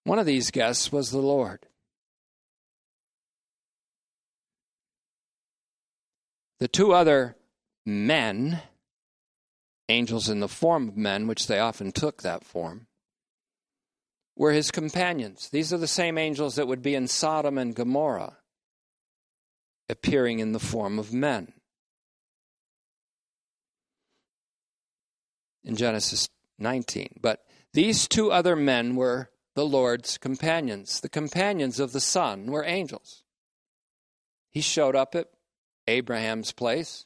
one 0.04 0.20
of 0.20 0.26
these 0.26 0.52
guests 0.52 0.92
was 0.92 1.12
the 1.12 1.20
Lord. 1.20 1.68
The 6.60 6.68
two 6.68 6.94
other 6.94 7.36
men, 7.86 8.62
angels 9.92 10.30
in 10.30 10.40
the 10.40 10.48
form 10.48 10.88
of 10.88 10.98
men, 10.98 11.28
which 11.28 11.48
they 11.48 11.60
often 11.60 11.92
took 11.92 12.22
that 12.22 12.44
form, 12.44 12.88
were 14.36 14.54
his 14.54 14.72
companions. 14.72 15.50
These 15.50 15.72
are 15.74 15.78
the 15.78 15.88
same 15.88 16.18
angels 16.18 16.56
that 16.56 16.68
would 16.68 16.82
be 16.82 16.96
in 16.96 17.08
Sodom 17.08 17.58
and 17.58 17.76
Gomorrah, 17.76 18.38
appearing 19.90 20.40
in 20.40 20.54
the 20.54 20.60
form 20.60 20.98
of 20.98 21.14
men. 21.14 21.54
In 25.64 25.76
Genesis 25.76 26.28
19. 26.58 27.20
But 27.22 27.42
these 27.74 28.08
two 28.08 28.32
other 28.32 28.56
men 28.56 28.96
were 28.96 29.30
the 29.54 29.66
Lord's 29.66 30.18
companions. 30.18 31.02
The 31.02 31.10
companions 31.10 31.80
of 31.80 31.92
the 31.92 32.00
Son 32.00 32.48
were 32.48 32.64
angels. 32.64 33.24
He 34.50 34.62
showed 34.62 34.96
up 34.96 35.14
at 35.14 35.28
Abraham's 35.88 36.52
place. 36.52 37.06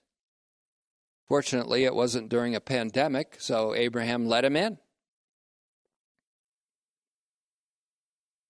Fortunately, 1.27 1.83
it 1.85 1.95
wasn't 1.95 2.29
during 2.29 2.55
a 2.55 2.59
pandemic, 2.59 3.35
so 3.39 3.73
Abraham 3.73 4.27
let 4.27 4.45
him 4.45 4.55
in. 4.55 4.77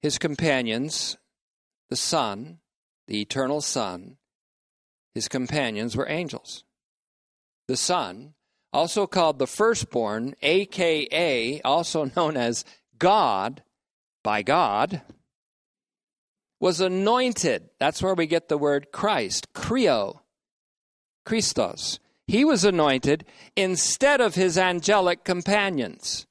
his 0.05 0.19
companions, 0.19 1.17
the 1.89 1.95
Son, 1.95 2.59
the 3.07 3.21
eternal 3.21 3.59
Son, 3.59 4.17
his 5.15 5.27
companions 5.27 5.97
were 5.97 6.07
angels. 6.07 6.63
The 7.67 7.75
Son, 7.75 8.35
also 8.71 9.07
called 9.07 9.39
the 9.39 9.47
firstborn, 9.47 10.35
aka 10.43 11.59
also 11.61 12.11
known 12.15 12.37
as 12.37 12.65
God 12.99 13.63
by 14.23 14.43
God, 14.43 15.01
was 16.59 16.81
anointed. 16.81 17.71
That's 17.79 18.03
where 18.03 18.13
we 18.13 18.27
get 18.27 18.47
the 18.47 18.59
word 18.59 18.91
Christ, 18.91 19.53
chrio, 19.53 20.19
Christos. 21.25 21.99
He 22.27 22.43
was 22.43 22.65
anointed 22.65 23.25
instead 23.55 24.21
of 24.21 24.35
his 24.35 24.57
angelic 24.57 25.23
companions. 25.23 26.25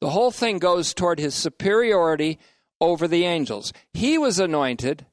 The 0.00 0.10
whole 0.10 0.30
thing 0.30 0.58
goes 0.58 0.94
toward 0.94 1.18
his 1.18 1.34
superiority 1.34 2.38
over 2.80 3.06
the 3.06 3.24
angels. 3.24 3.72
He 3.92 4.18
was 4.18 4.38
anointed 4.38 5.06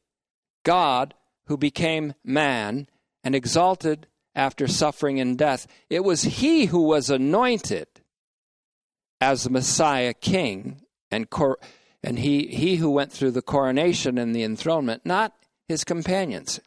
God 0.63 1.13
who 1.47 1.57
became 1.57 2.13
man 2.23 2.87
and 3.23 3.35
exalted 3.35 4.07
after 4.35 4.67
suffering 4.67 5.19
and 5.19 5.37
death. 5.37 5.67
It 5.89 6.03
was 6.03 6.23
he 6.23 6.65
who 6.65 6.81
was 6.81 7.09
anointed 7.09 7.87
as 9.19 9.43
the 9.43 9.49
Messiah 9.49 10.13
king 10.13 10.81
and 11.09 11.29
cor- 11.29 11.59
and 12.03 12.19
he 12.19 12.47
he 12.47 12.77
who 12.77 12.89
went 12.89 13.11
through 13.11 13.31
the 13.31 13.41
coronation 13.41 14.17
and 14.17 14.35
the 14.35 14.43
enthronement, 14.43 15.05
not 15.05 15.33
his 15.67 15.83
companions, 15.83 16.59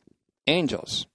angels. 0.47 1.07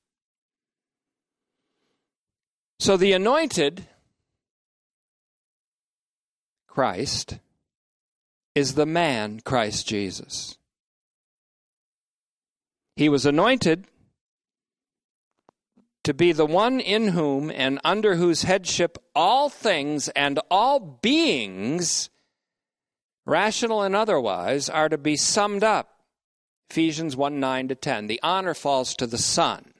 So 2.80 2.96
the 2.96 3.12
anointed 3.12 3.86
Christ 6.68 7.40
is 8.56 8.76
the 8.76 8.86
man 8.86 9.42
Christ 9.44 9.86
Jesus. 9.86 10.58
He 12.96 13.10
was 13.10 13.26
anointed 13.26 13.86
to 16.04 16.14
be 16.14 16.32
the 16.32 16.46
one 16.46 16.80
in 16.80 17.10
whom 17.10 17.52
and 17.52 17.80
under 17.84 18.16
whose 18.16 18.44
headship 18.44 18.98
all 19.14 19.50
things 19.50 20.08
and 20.10 20.40
all 20.50 20.80
beings, 20.80 22.10
rational 23.26 23.84
and 23.84 23.96
otherwise, 23.96 24.70
are 24.70 24.88
to 24.88 24.98
be 24.98 25.18
summed 25.18 25.64
up. 25.64 26.00
Ephesians 26.70 27.16
1 27.18 27.40
9 27.40 27.68
to 27.68 27.76
10. 27.76 28.08
The 28.08 28.22
honor 28.24 28.54
falls 28.54 28.96
to 28.96 29.06
the 29.06 29.18
Son 29.18 29.74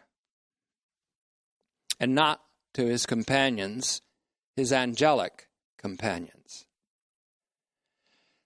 and 2.00 2.14
not 2.14 2.42
to 2.80 2.86
his 2.86 3.06
companions, 3.06 4.02
his 4.56 4.72
angelic 4.72 5.50
companions. 5.78 6.66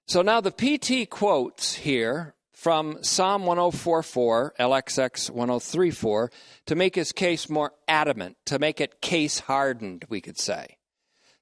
So 0.07 0.23
now 0.23 0.41
the 0.41 0.49
PT 0.49 1.07
quotes 1.07 1.75
here 1.75 2.33
from 2.51 3.03
Psalm 3.03 3.45
1044, 3.45 4.55
LXX 4.59 5.29
1034, 5.29 6.31
to 6.65 6.75
make 6.75 6.95
his 6.95 7.11
case 7.11 7.47
more 7.47 7.73
adamant, 7.87 8.37
to 8.47 8.57
make 8.57 8.81
it 8.81 9.01
case 9.01 9.41
hardened, 9.41 10.05
we 10.09 10.19
could 10.19 10.39
say. 10.39 10.77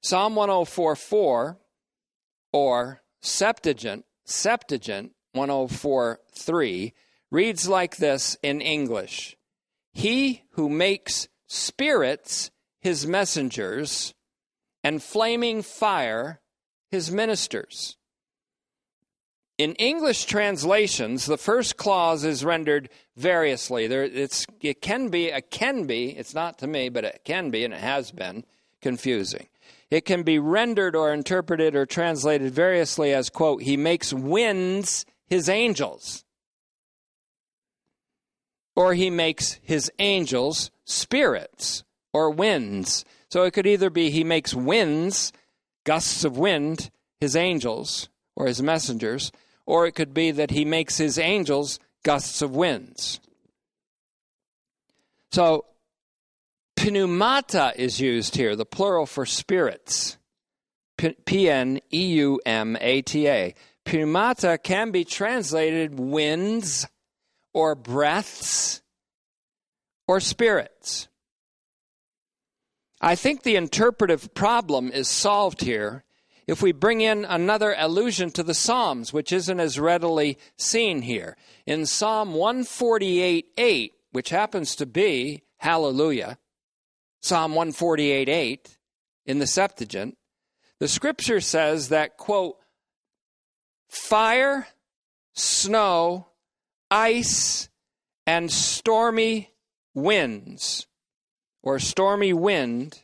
Psalm 0.02 0.34
1044 0.34 1.56
or 2.52 3.00
Septuagint, 3.22 4.04
Septuagint 4.26 5.12
1043 5.32 6.92
reads 7.30 7.66
like 7.66 7.96
this 7.96 8.36
in 8.42 8.60
English 8.60 9.34
He 9.94 10.42
who 10.50 10.68
makes 10.68 11.28
spirits 11.46 12.50
his 12.82 13.06
messengers 13.06 14.12
and 14.84 15.02
flaming 15.02 15.62
fire 15.62 16.40
his 16.90 17.10
ministers. 17.10 17.96
In 19.56 19.74
English 19.74 20.24
translations, 20.24 21.24
the 21.24 21.38
first 21.38 21.76
clause 21.76 22.24
is 22.24 22.44
rendered 22.44 22.90
variously. 23.16 23.86
There, 23.86 24.02
it 24.02 24.82
can 24.82 25.08
be, 25.08 25.26
it 25.26 25.50
can 25.50 25.86
be, 25.86 26.10
it's 26.10 26.34
not 26.34 26.58
to 26.58 26.66
me, 26.66 26.88
but 26.88 27.04
it 27.04 27.22
can 27.24 27.50
be, 27.50 27.64
and 27.64 27.72
it 27.72 27.80
has 27.80 28.10
been, 28.10 28.44
confusing. 28.80 29.46
It 29.88 30.04
can 30.04 30.22
be 30.22 30.38
rendered 30.38 30.96
or 30.96 31.12
interpreted 31.12 31.76
or 31.76 31.86
translated 31.86 32.52
variously 32.52 33.14
as, 33.14 33.30
quote, 33.30 33.62
he 33.62 33.76
makes 33.76 34.12
winds 34.12 35.06
his 35.28 35.48
angels. 35.48 36.24
or 38.74 38.94
he 38.94 39.10
makes 39.10 39.60
his 39.62 39.90
angels 39.98 40.70
spirits 40.84 41.84
or 42.12 42.30
winds. 42.30 43.04
So 43.30 43.42
it 43.42 43.52
could 43.52 43.66
either 43.66 43.90
be 43.90 44.10
he 44.10 44.24
makes 44.24 44.54
winds, 44.54 45.32
gusts 45.84 46.24
of 46.24 46.36
wind, 46.38 46.90
his 47.20 47.36
angels 47.36 48.08
or 48.36 48.46
his 48.46 48.62
messengers, 48.62 49.32
or 49.66 49.86
it 49.86 49.92
could 49.92 50.12
be 50.12 50.30
that 50.30 50.50
he 50.50 50.64
makes 50.64 50.98
his 50.98 51.18
angels 51.18 51.78
gusts 52.02 52.42
of 52.42 52.54
winds. 52.54 53.20
So 55.30 55.66
pneumata 56.76 57.74
is 57.76 58.00
used 58.00 58.36
here, 58.36 58.56
the 58.56 58.66
plural 58.66 59.06
for 59.06 59.24
spirits. 59.24 60.18
P 61.24 61.50
N 61.50 61.80
E 61.92 62.06
U 62.14 62.40
M 62.46 62.76
A 62.80 63.02
T 63.02 63.28
A. 63.28 63.54
Pneumata 63.84 64.62
can 64.62 64.90
be 64.90 65.04
translated 65.04 65.98
winds 65.98 66.86
or 67.52 67.74
breaths 67.74 68.82
or 70.06 70.20
spirits. 70.20 71.08
I 73.02 73.16
think 73.16 73.42
the 73.42 73.56
interpretive 73.56 74.32
problem 74.32 74.92
is 74.92 75.08
solved 75.08 75.62
here 75.62 76.04
if 76.46 76.62
we 76.62 76.70
bring 76.70 77.00
in 77.00 77.24
another 77.24 77.74
allusion 77.76 78.30
to 78.32 78.44
the 78.44 78.54
Psalms, 78.54 79.12
which 79.12 79.32
isn't 79.32 79.58
as 79.58 79.78
readily 79.78 80.38
seen 80.56 81.02
here. 81.02 81.36
In 81.66 81.84
Psalm 81.84 82.34
148 82.34 83.46
8, 83.56 83.92
which 84.12 84.30
happens 84.30 84.76
to 84.76 84.86
be 84.86 85.42
Hallelujah, 85.58 86.38
Psalm 87.20 87.52
148 87.52 88.28
8 88.28 88.78
in 89.26 89.38
the 89.38 89.46
Septuagint, 89.46 90.16
the 90.78 90.88
scripture 90.88 91.40
says 91.40 91.88
that, 91.88 92.16
quote, 92.16 92.56
fire, 93.88 94.66
snow, 95.32 96.28
ice, 96.90 97.68
and 98.26 98.50
stormy 98.50 99.54
winds, 99.94 100.86
or 101.62 101.78
stormy 101.78 102.32
wind, 102.32 103.02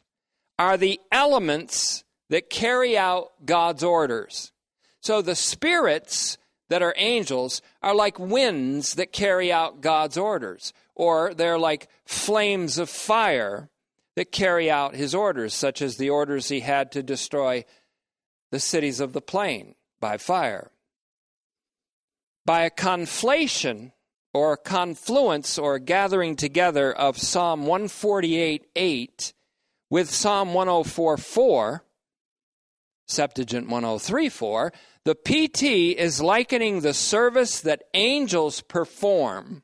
are 0.58 0.76
the 0.76 1.00
elements 1.12 2.04
that 2.30 2.50
carry 2.50 2.98
out 2.98 3.30
God's 3.44 3.82
orders. 3.82 4.52
So 5.00 5.22
the 5.22 5.36
spirits 5.36 6.36
that 6.68 6.82
are 6.82 6.94
angels 6.96 7.62
are 7.82 7.94
like 7.94 8.18
winds 8.18 8.94
that 8.94 9.12
carry 9.12 9.52
out 9.52 9.80
God's 9.80 10.18
orders, 10.18 10.72
or 10.94 11.32
they're 11.34 11.58
like 11.58 11.88
flames 12.04 12.78
of 12.78 12.90
fire 12.90 13.70
that 14.16 14.32
carry 14.32 14.70
out 14.70 14.96
his 14.96 15.14
orders, 15.14 15.54
such 15.54 15.80
as 15.80 15.96
the 15.96 16.10
orders 16.10 16.48
he 16.48 16.60
had 16.60 16.92
to 16.92 17.02
destroy 17.02 17.64
the 18.50 18.60
cities 18.60 19.00
of 19.00 19.12
the 19.12 19.20
plain 19.20 19.74
by 20.00 20.16
fire. 20.16 20.70
By 22.44 22.62
a 22.62 22.70
conflation 22.70 23.92
or 24.34 24.56
confluence 24.56 25.58
or 25.58 25.78
gathering 25.78 26.36
together 26.36 26.92
of 26.92 27.18
Psalm 27.18 27.60
148 27.60 28.66
8 28.76 29.32
with 29.90 30.10
Psalm 30.10 30.54
104 30.54 31.16
4, 31.16 31.84
Septuagint 33.06 33.68
103 33.68 34.28
4, 34.28 34.72
the 35.04 35.14
PT 35.14 35.98
is 35.98 36.20
likening 36.20 36.80
the 36.80 36.94
service 36.94 37.60
that 37.60 37.84
angels 37.94 38.60
perform 38.60 39.62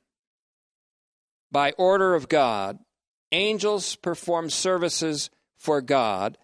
by 1.52 1.72
order 1.72 2.14
of 2.14 2.28
God 2.28 2.78
angels 3.34 3.96
perform 3.96 4.48
services 4.48 5.28
for 5.56 5.82
God 5.82 6.38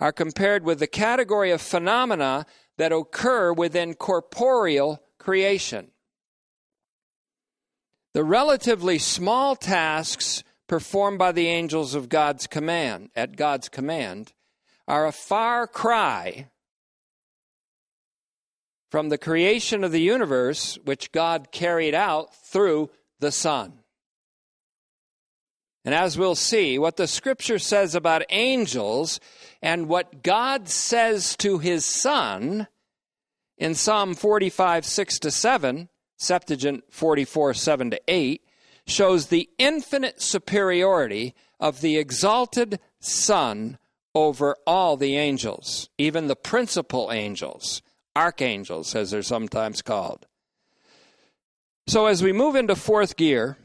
are 0.00 0.12
compared 0.12 0.64
with 0.64 0.78
the 0.78 0.86
category 0.86 1.50
of 1.50 1.60
phenomena 1.60 2.46
that 2.78 2.92
occur 2.92 3.52
within 3.52 3.94
corporeal 3.94 5.02
creation. 5.18 5.90
The 8.12 8.24
relatively 8.24 8.98
small 8.98 9.54
tasks 9.54 10.42
performed 10.66 11.18
by 11.18 11.32
the 11.32 11.46
angels 11.46 11.94
of 11.94 12.08
God's 12.08 12.46
command, 12.46 13.10
at 13.14 13.36
God's 13.36 13.68
command, 13.68 14.32
are 14.88 15.06
a 15.06 15.12
far 15.12 15.66
cry 15.66 16.48
from 18.90 19.08
the 19.08 19.18
creation 19.18 19.84
of 19.84 19.92
the 19.92 20.00
universe 20.00 20.78
which 20.84 21.12
God 21.12 21.52
carried 21.52 21.94
out 21.94 22.34
through 22.34 22.90
the 23.20 23.30
Son. 23.30 23.80
And 25.84 25.94
as 25.94 26.18
we'll 26.18 26.34
see, 26.34 26.78
what 26.78 26.96
the 26.96 27.06
scripture 27.06 27.58
says 27.58 27.94
about 27.94 28.22
angels 28.30 29.18
and 29.62 29.88
what 29.88 30.22
God 30.22 30.68
says 30.68 31.36
to 31.38 31.58
his 31.58 31.86
son 31.86 32.66
in 33.56 33.74
Psalm 33.74 34.14
45, 34.14 34.84
6 34.84 35.18
to 35.20 35.30
7, 35.30 35.88
Septuagint 36.20 36.84
44, 36.90 37.54
7 37.54 37.90
to 37.90 38.00
8, 38.06 38.42
shows 38.86 39.26
the 39.26 39.48
infinite 39.58 40.20
superiority 40.20 41.34
of 41.58 41.80
the 41.80 41.96
exalted 41.96 42.78
Son 43.00 43.78
over 44.14 44.56
all 44.66 44.96
the 44.96 45.16
angels, 45.16 45.88
even 45.98 46.26
the 46.26 46.36
principal 46.36 47.10
angels, 47.12 47.80
archangels, 48.14 48.94
as 48.94 49.10
they're 49.10 49.22
sometimes 49.22 49.82
called. 49.82 50.26
So 51.86 52.06
as 52.06 52.22
we 52.22 52.32
move 52.32 52.56
into 52.56 52.76
fourth 52.76 53.16
gear, 53.16 53.56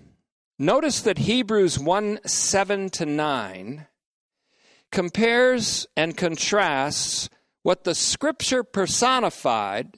Notice 0.58 1.02
that 1.02 1.18
Hebrews 1.18 1.78
1 1.78 2.20
7 2.26 2.90
to 2.92 3.06
9 3.06 3.88
compares 4.90 5.86
and 5.98 6.16
contrasts 6.16 7.30
what 7.62 7.84
the 7.84 7.94
scripture 7.94 8.64
personified, 8.64 9.98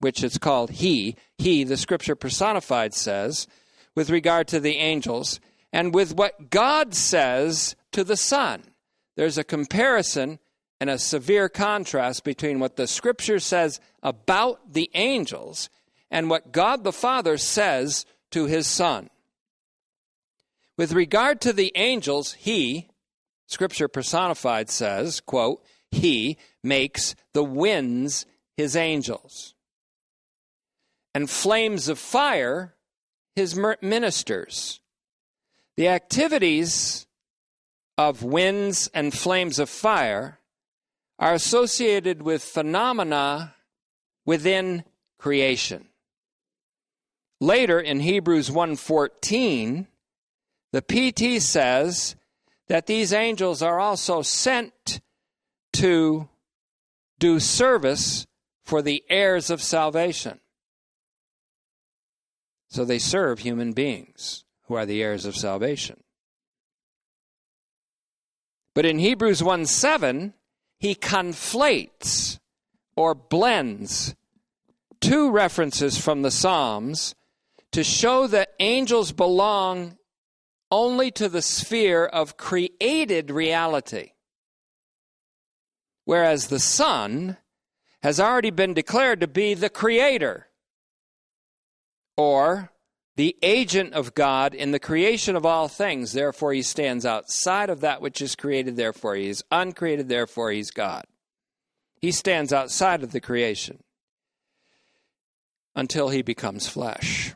which 0.00 0.22
it's 0.22 0.38
called 0.38 0.70
He, 0.70 1.16
He, 1.38 1.64
the 1.64 1.76
scripture 1.76 2.16
personified, 2.16 2.94
says, 2.94 3.46
with 3.94 4.10
regard 4.10 4.46
to 4.48 4.60
the 4.60 4.76
angels, 4.76 5.40
and 5.72 5.94
with 5.94 6.14
what 6.14 6.50
God 6.50 6.94
says 6.94 7.74
to 7.92 8.04
the 8.04 8.16
Son. 8.16 8.62
There's 9.16 9.38
a 9.38 9.44
comparison 9.44 10.38
and 10.80 10.90
a 10.90 10.98
severe 10.98 11.48
contrast 11.48 12.24
between 12.24 12.60
what 12.60 12.76
the 12.76 12.86
scripture 12.86 13.38
says 13.38 13.80
about 14.02 14.74
the 14.74 14.90
angels 14.94 15.70
and 16.10 16.28
what 16.28 16.52
God 16.52 16.84
the 16.84 16.92
Father 16.92 17.38
says 17.38 18.04
to 18.30 18.44
his 18.44 18.66
Son. 18.66 19.08
With 20.76 20.92
regard 20.92 21.40
to 21.40 21.54
the 21.54 21.72
angels, 21.74 22.34
he, 22.34 22.88
scripture 23.46 23.88
personified 23.88 24.68
says, 24.68 25.20
quote, 25.20 25.64
he 25.90 26.36
makes 26.62 27.14
the 27.32 27.44
winds 27.44 28.26
his 28.56 28.76
angels 28.76 29.55
and 31.16 31.30
flames 31.30 31.88
of 31.88 31.98
fire 31.98 32.74
his 33.34 33.58
ministers. 33.80 34.82
The 35.78 35.88
activities 35.88 37.06
of 37.96 38.22
winds 38.22 38.90
and 38.92 39.14
flames 39.14 39.58
of 39.58 39.70
fire 39.70 40.40
are 41.18 41.32
associated 41.32 42.20
with 42.20 42.44
phenomena 42.44 43.54
within 44.26 44.84
creation. 45.18 45.88
Later 47.40 47.80
in 47.80 48.00
Hebrews 48.00 48.50
1:14, 48.50 49.88
the 50.72 50.82
PT 50.82 51.40
says 51.40 52.14
that 52.66 52.84
these 52.84 53.14
angels 53.14 53.62
are 53.62 53.80
also 53.80 54.20
sent 54.20 55.00
to 55.72 56.28
do 57.18 57.40
service 57.40 58.26
for 58.66 58.82
the 58.82 59.02
heirs 59.08 59.48
of 59.48 59.62
salvation. 59.62 60.40
So 62.76 62.84
they 62.84 62.98
serve 62.98 63.38
human 63.38 63.72
beings 63.72 64.44
who 64.64 64.74
are 64.74 64.84
the 64.84 65.02
heirs 65.02 65.24
of 65.24 65.34
salvation. 65.34 66.02
But 68.74 68.84
in 68.84 68.98
Hebrews 68.98 69.42
1 69.42 69.64
7, 69.64 70.34
he 70.78 70.94
conflates 70.94 72.38
or 72.94 73.14
blends 73.14 74.14
two 75.00 75.30
references 75.30 75.96
from 75.96 76.20
the 76.20 76.30
Psalms 76.30 77.14
to 77.72 77.82
show 77.82 78.26
that 78.26 78.52
angels 78.60 79.10
belong 79.10 79.96
only 80.70 81.10
to 81.12 81.30
the 81.30 81.40
sphere 81.40 82.04
of 82.04 82.36
created 82.36 83.30
reality. 83.30 84.10
Whereas 86.04 86.48
the 86.48 86.60
Son 86.60 87.38
has 88.02 88.20
already 88.20 88.50
been 88.50 88.74
declared 88.74 89.20
to 89.20 89.26
be 89.26 89.54
the 89.54 89.70
creator 89.70 90.48
or 92.16 92.72
the 93.16 93.36
agent 93.42 93.94
of 93.94 94.14
God 94.14 94.54
in 94.54 94.70
the 94.72 94.78
creation 94.78 95.36
of 95.36 95.46
all 95.46 95.68
things. 95.68 96.12
Therefore, 96.12 96.52
he 96.52 96.62
stands 96.62 97.06
outside 97.06 97.70
of 97.70 97.80
that 97.80 98.02
which 98.02 98.20
is 98.20 98.36
created. 98.36 98.76
Therefore, 98.76 99.14
he 99.14 99.28
is 99.28 99.42
uncreated. 99.50 100.08
Therefore, 100.08 100.50
he's 100.50 100.70
God. 100.70 101.04
He 102.00 102.12
stands 102.12 102.52
outside 102.52 103.02
of 103.02 103.12
the 103.12 103.20
creation 103.20 103.82
until 105.74 106.10
he 106.10 106.22
becomes 106.22 106.68
flesh. 106.68 107.34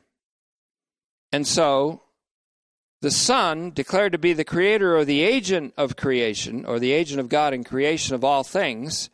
And 1.33 1.47
so, 1.47 2.03
the 3.01 3.11
Son, 3.11 3.70
declared 3.70 4.12
to 4.12 4.18
be 4.18 4.35
the 4.35 4.45
creator 4.45 4.97
or 4.97 5.07
the 5.07 5.22
agent 5.22 5.72
of 5.78 5.97
creation, 5.97 6.66
or 6.66 6.78
the 6.78 6.93
agent 6.93 7.20
of 7.20 7.31
God 7.31 7.55
in 7.55 7.64
creation 7.64 8.14
of 8.14 8.24
all 8.24 8.45
things, 8.45 9.09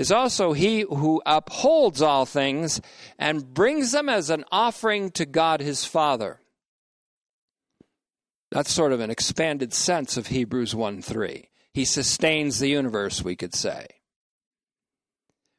is 0.00 0.10
also 0.10 0.54
he 0.54 0.80
who 0.80 1.20
upholds 1.26 2.00
all 2.00 2.24
things 2.24 2.80
and 3.18 3.52
brings 3.52 3.92
them 3.92 4.08
as 4.08 4.30
an 4.30 4.46
offering 4.50 5.10
to 5.10 5.26
God 5.26 5.60
his 5.60 5.84
Father. 5.84 6.40
That's 8.50 8.72
sort 8.72 8.92
of 8.92 9.00
an 9.00 9.10
expanded 9.10 9.74
sense 9.74 10.16
of 10.16 10.28
Hebrews 10.28 10.74
1 10.74 11.02
3. 11.02 11.50
He 11.74 11.84
sustains 11.84 12.58
the 12.58 12.70
universe, 12.70 13.22
we 13.22 13.36
could 13.36 13.54
say. 13.54 13.88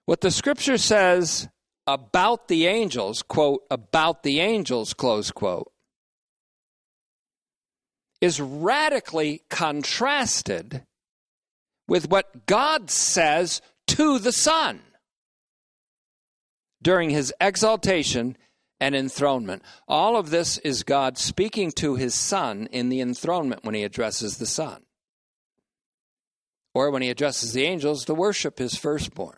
What 0.08 0.22
the 0.22 0.32
scripture 0.32 0.80
says 0.80 1.48
about 1.86 2.48
the 2.48 2.66
angels, 2.66 3.22
quote, 3.22 3.62
about 3.70 4.24
the 4.24 4.39
angels, 4.39 4.96
close 4.96 5.30
quote, 5.30 5.72
is 8.22 8.42
radically 8.42 9.44
contrasted 9.52 10.84
with 11.88 12.10
what 12.10 12.48
God 12.48 12.89
says 12.89 13.62
to 13.92 14.20
the 14.20 14.32
Son 14.32 14.80
during 16.82 17.10
his 17.10 17.34
exaltation 17.42 18.38
and 18.80 18.96
enthronement. 18.96 19.62
All 19.88 20.16
of 20.16 20.30
this 20.30 20.58
is 20.60 20.84
God 20.84 21.18
speaking 21.18 21.72
to 21.74 21.96
his 21.96 22.16
Son 22.16 22.68
in 22.72 22.88
the 22.88 23.02
enthronement 23.02 23.64
when 23.66 23.76
he 23.76 23.84
addresses 23.84 24.38
the 24.38 24.46
Son, 24.46 24.84
or 26.74 26.89
when 26.89 27.02
he 27.02 27.10
addresses 27.10 27.52
the 27.52 27.66
angels 27.66 28.06
to 28.06 28.14
worship 28.14 28.60
his 28.60 28.76
firstborn. 28.76 29.38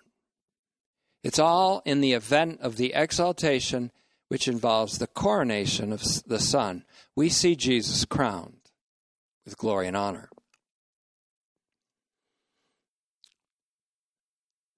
It's 1.23 1.39
all 1.39 1.81
in 1.83 2.01
the 2.01 2.13
event 2.13 2.59
of 2.61 2.77
the 2.77 2.93
exaltation, 2.93 3.91
which 4.27 4.47
involves 4.47 4.99
the 4.99 5.07
coronation 5.07 5.91
of 5.91 6.03
the 6.27 6.39
Son. 6.39 6.85
We 7.15 7.29
see 7.29 7.55
Jesus 7.55 8.05
crowned 8.05 8.69
with 9.45 9.57
glory 9.57 9.87
and 9.87 9.97
honor. 9.97 10.29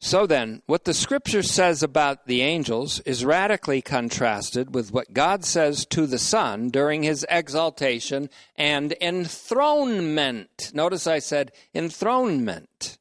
So 0.05 0.27
then, 0.27 0.61
what 0.67 0.83
the 0.85 0.93
scripture 0.93 1.41
says 1.41 1.81
about 1.81 2.27
the 2.27 2.43
angels 2.43 2.99
is 3.07 3.25
radically 3.25 3.81
contrasted 3.81 4.75
with 4.75 4.93
what 4.93 5.13
God 5.13 5.43
says 5.43 5.83
to 5.87 6.05
the 6.05 6.19
Son 6.19 6.69
during 6.69 7.01
his 7.01 7.25
exaltation 7.27 8.29
and 8.55 8.93
enthronement. 9.01 10.69
Notice 10.75 11.07
I 11.07 11.17
said 11.17 11.53
enthronement. 11.73 12.99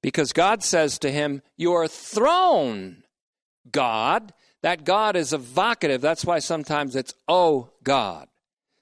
Because 0.00 0.32
God 0.32 0.62
says 0.62 1.00
to 1.00 1.10
him, 1.10 1.42
Your 1.56 1.88
throne, 1.88 3.02
God. 3.68 4.32
That 4.62 4.84
God 4.84 5.16
is 5.16 5.32
evocative. 5.32 6.00
That's 6.00 6.24
why 6.24 6.38
sometimes 6.38 6.94
it's, 6.94 7.12
Oh 7.26 7.70
God. 7.82 8.28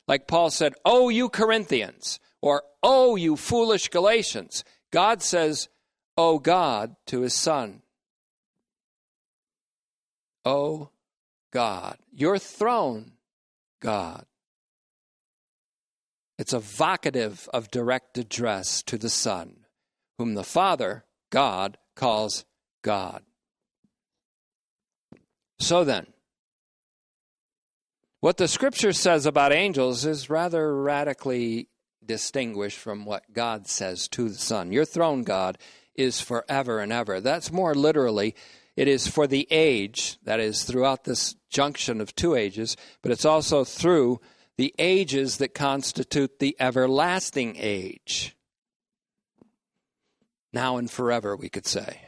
Like 0.07 0.29
Paul 0.29 0.51
said, 0.51 0.75
Oh, 0.85 1.09
you 1.09 1.31
Corinthians, 1.31 2.21
or 2.43 2.63
Oh, 2.83 3.17
you 3.17 3.37
foolish 3.37 3.89
Galatians. 3.89 4.65
God 4.91 5.23
says, 5.23 5.71
Oh 6.17 6.39
God, 6.39 6.97
to 7.07 7.21
his 7.21 7.35
Son. 7.35 7.83
O 10.45 10.91
God, 11.53 11.99
your 12.13 12.39
throne, 12.39 13.13
God. 13.81 14.27
It's 16.39 16.53
evocative 16.53 17.49
of 17.53 17.71
direct 17.71 18.19
address 18.19 18.83
to 18.83 18.99
the 18.99 19.09
Son, 19.09 19.65
whom 20.19 20.35
the 20.35 20.45
Father, 20.45 21.05
God, 21.31 21.79
calls 21.95 22.45
God. 22.83 23.23
So 25.59 25.83
then, 25.85 26.07
what 28.21 28.37
the 28.37 28.49
scripture 28.49 28.93
says 28.93 29.25
about 29.25 29.53
angels 29.53 30.05
is 30.05 30.29
rather 30.29 30.75
radically 30.75 31.69
distinguished 32.05 32.79
from 32.79 33.05
what 33.05 33.33
God 33.33 33.67
says 33.67 34.09
to 34.09 34.29
the 34.29 34.39
Son. 34.39 34.73
Your 34.73 34.85
throne, 34.85 35.23
God, 35.23 35.59
is 35.99 36.21
forever 36.21 36.81
and 36.81 36.93
ever. 36.93 37.21
That's 37.21 37.53
more 37.53 37.75
literally, 37.75 38.35
it 38.77 38.89
is 38.89 39.07
for 39.07 39.27
the 39.27 39.47
age, 39.51 40.19
that 40.25 40.41
is, 40.41 40.65
throughout 40.65 41.05
this 41.05 41.35
junction 41.51 42.01
of 42.01 42.15
two 42.15 42.35
ages, 42.35 42.77
but 43.03 43.13
it's 43.13 43.25
also 43.25 43.65
through 43.65 44.21
the 44.57 44.75
ages 44.79 45.39
that 45.39 45.55
constitute 45.55 46.39
the 46.39 46.57
everlasting 46.59 47.57
age. 47.59 48.37
Now 50.53 50.77
and 50.77 50.91
forever, 50.91 51.37
we 51.37 51.49
could 51.49 51.67
say. 51.67 52.01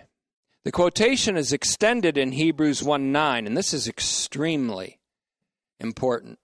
The 0.65 0.73
quotation 0.73 1.37
is 1.37 1.53
extended 1.53 2.19
in 2.19 2.33
Hebrews 2.33 2.83
1 2.83 3.13
9, 3.13 3.47
and 3.47 3.57
this 3.57 3.73
is 3.73 3.89
extremely 3.89 4.99
important. 5.81 6.39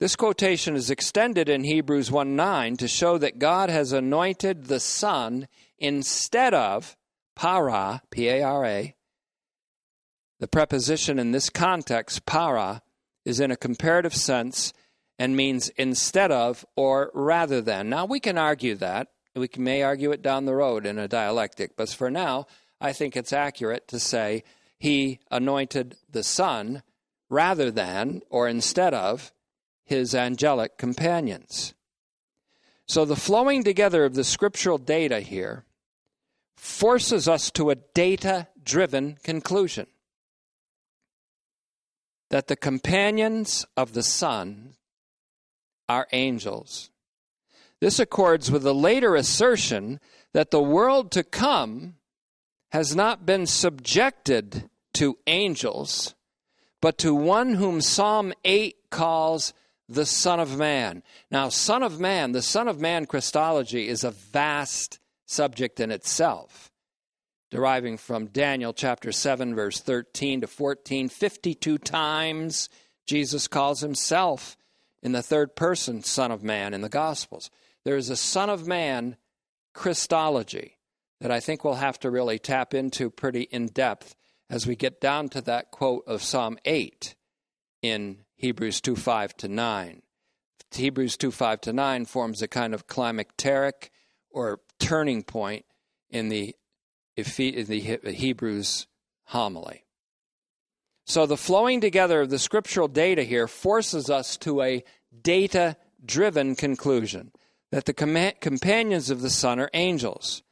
This 0.00 0.16
quotation 0.16 0.76
is 0.76 0.90
extended 0.90 1.48
in 1.48 1.62
Hebrews 1.64 2.10
1 2.10 2.34
9 2.34 2.76
to 2.78 2.88
show 2.88 3.18
that 3.18 3.38
God 3.38 3.68
has 3.68 3.92
anointed 3.92 4.64
the 4.64 4.80
Son 4.80 5.46
instead 5.80 6.54
of 6.54 6.96
para, 7.34 8.02
P 8.10 8.28
A 8.28 8.42
R 8.42 8.64
A. 8.66 8.94
The 10.38 10.48
preposition 10.48 11.18
in 11.18 11.32
this 11.32 11.50
context, 11.50 12.24
para, 12.26 12.82
is 13.24 13.40
in 13.40 13.50
a 13.50 13.56
comparative 13.56 14.14
sense 14.14 14.72
and 15.18 15.36
means 15.36 15.68
instead 15.70 16.30
of 16.30 16.64
or 16.76 17.10
rather 17.12 17.60
than. 17.60 17.90
Now, 17.90 18.06
we 18.06 18.20
can 18.20 18.38
argue 18.38 18.74
that. 18.76 19.08
We 19.34 19.48
may 19.58 19.82
argue 19.82 20.12
it 20.12 20.22
down 20.22 20.46
the 20.46 20.54
road 20.54 20.86
in 20.86 20.98
a 20.98 21.08
dialectic, 21.08 21.76
but 21.76 21.90
for 21.90 22.10
now, 22.10 22.46
I 22.80 22.92
think 22.92 23.16
it's 23.16 23.32
accurate 23.32 23.86
to 23.88 23.98
say 24.00 24.42
he 24.78 25.20
anointed 25.30 25.96
the 26.10 26.22
Son 26.22 26.82
rather 27.28 27.70
than 27.70 28.22
or 28.30 28.48
instead 28.48 28.94
of 28.94 29.32
his 29.84 30.14
angelic 30.14 30.78
companions. 30.78 31.74
So 32.86 33.04
the 33.04 33.14
flowing 33.14 33.62
together 33.62 34.04
of 34.04 34.14
the 34.14 34.24
scriptural 34.24 34.78
data 34.78 35.20
here 35.20 35.64
forces 36.60 37.26
us 37.26 37.50
to 37.50 37.70
a 37.70 37.74
data 37.74 38.46
driven 38.62 39.16
conclusion 39.24 39.86
that 42.28 42.48
the 42.48 42.54
companions 42.54 43.64
of 43.78 43.94
the 43.94 44.02
Son 44.02 44.74
are 45.88 46.06
angels. 46.12 46.90
This 47.80 47.98
accords 47.98 48.50
with 48.50 48.62
the 48.62 48.74
later 48.74 49.16
assertion 49.16 50.00
that 50.34 50.50
the 50.50 50.62
world 50.62 51.10
to 51.12 51.24
come 51.24 51.96
has 52.72 52.94
not 52.94 53.24
been 53.24 53.46
subjected 53.46 54.68
to 54.94 55.18
angels, 55.26 56.14
but 56.82 56.98
to 56.98 57.14
one 57.14 57.54
whom 57.54 57.80
Psalm 57.80 58.34
8 58.44 58.76
calls 58.90 59.54
the 59.88 60.06
Son 60.06 60.38
of 60.38 60.58
Man. 60.58 61.02
Now, 61.30 61.48
Son 61.48 61.82
of 61.82 61.98
Man, 61.98 62.32
the 62.32 62.42
Son 62.42 62.68
of 62.68 62.78
Man 62.78 63.06
Christology 63.06 63.88
is 63.88 64.04
a 64.04 64.10
vast 64.10 64.99
subject 65.30 65.80
in 65.80 65.90
itself, 65.90 66.70
deriving 67.50 67.96
from 67.96 68.26
Daniel 68.26 68.72
chapter 68.72 69.12
7, 69.12 69.54
verse 69.54 69.80
13 69.80 70.42
to 70.42 70.46
14. 70.46 71.08
52 71.08 71.78
times 71.78 72.68
Jesus 73.06 73.48
calls 73.48 73.80
himself 73.80 74.56
in 75.02 75.12
the 75.12 75.22
third 75.22 75.56
person 75.56 76.02
Son 76.02 76.30
of 76.30 76.42
Man 76.42 76.74
in 76.74 76.80
the 76.80 76.88
Gospels. 76.88 77.50
There 77.84 77.96
is 77.96 78.10
a 78.10 78.16
Son 78.16 78.50
of 78.50 78.66
Man 78.66 79.16
Christology 79.72 80.78
that 81.20 81.30
I 81.30 81.40
think 81.40 81.64
we'll 81.64 81.74
have 81.74 81.98
to 82.00 82.10
really 82.10 82.38
tap 82.38 82.74
into 82.74 83.10
pretty 83.10 83.42
in 83.42 83.66
depth 83.66 84.14
as 84.48 84.66
we 84.66 84.74
get 84.74 85.00
down 85.00 85.28
to 85.30 85.40
that 85.42 85.70
quote 85.70 86.04
of 86.06 86.22
Psalm 86.22 86.58
8 86.64 87.14
in 87.82 88.24
Hebrews 88.36 88.80
2 88.80 88.96
5 88.96 89.36
to 89.38 89.48
9. 89.48 90.02
Hebrews 90.72 91.16
2 91.16 91.30
5 91.30 91.60
to 91.62 91.72
9 91.72 92.04
forms 92.04 92.42
a 92.42 92.48
kind 92.48 92.74
of 92.74 92.86
climacteric 92.86 93.90
or 94.30 94.60
turning 94.78 95.22
point 95.22 95.64
in 96.08 96.28
the, 96.28 96.54
in 97.16 97.66
the 97.66 98.12
Hebrews 98.12 98.86
homily. 99.24 99.84
So 101.06 101.26
the 101.26 101.36
flowing 101.36 101.80
together 101.80 102.20
of 102.20 102.30
the 102.30 102.38
scriptural 102.38 102.88
data 102.88 103.22
here 103.22 103.48
forces 103.48 104.08
us 104.10 104.36
to 104.38 104.62
a 104.62 104.84
data 105.22 105.76
driven 106.04 106.54
conclusion 106.54 107.32
that 107.72 107.84
the 107.84 107.92
com- 107.92 108.32
companions 108.40 109.10
of 109.10 109.20
the 109.20 109.30
Son 109.30 109.58
are 109.58 109.70
angels. 109.74 110.42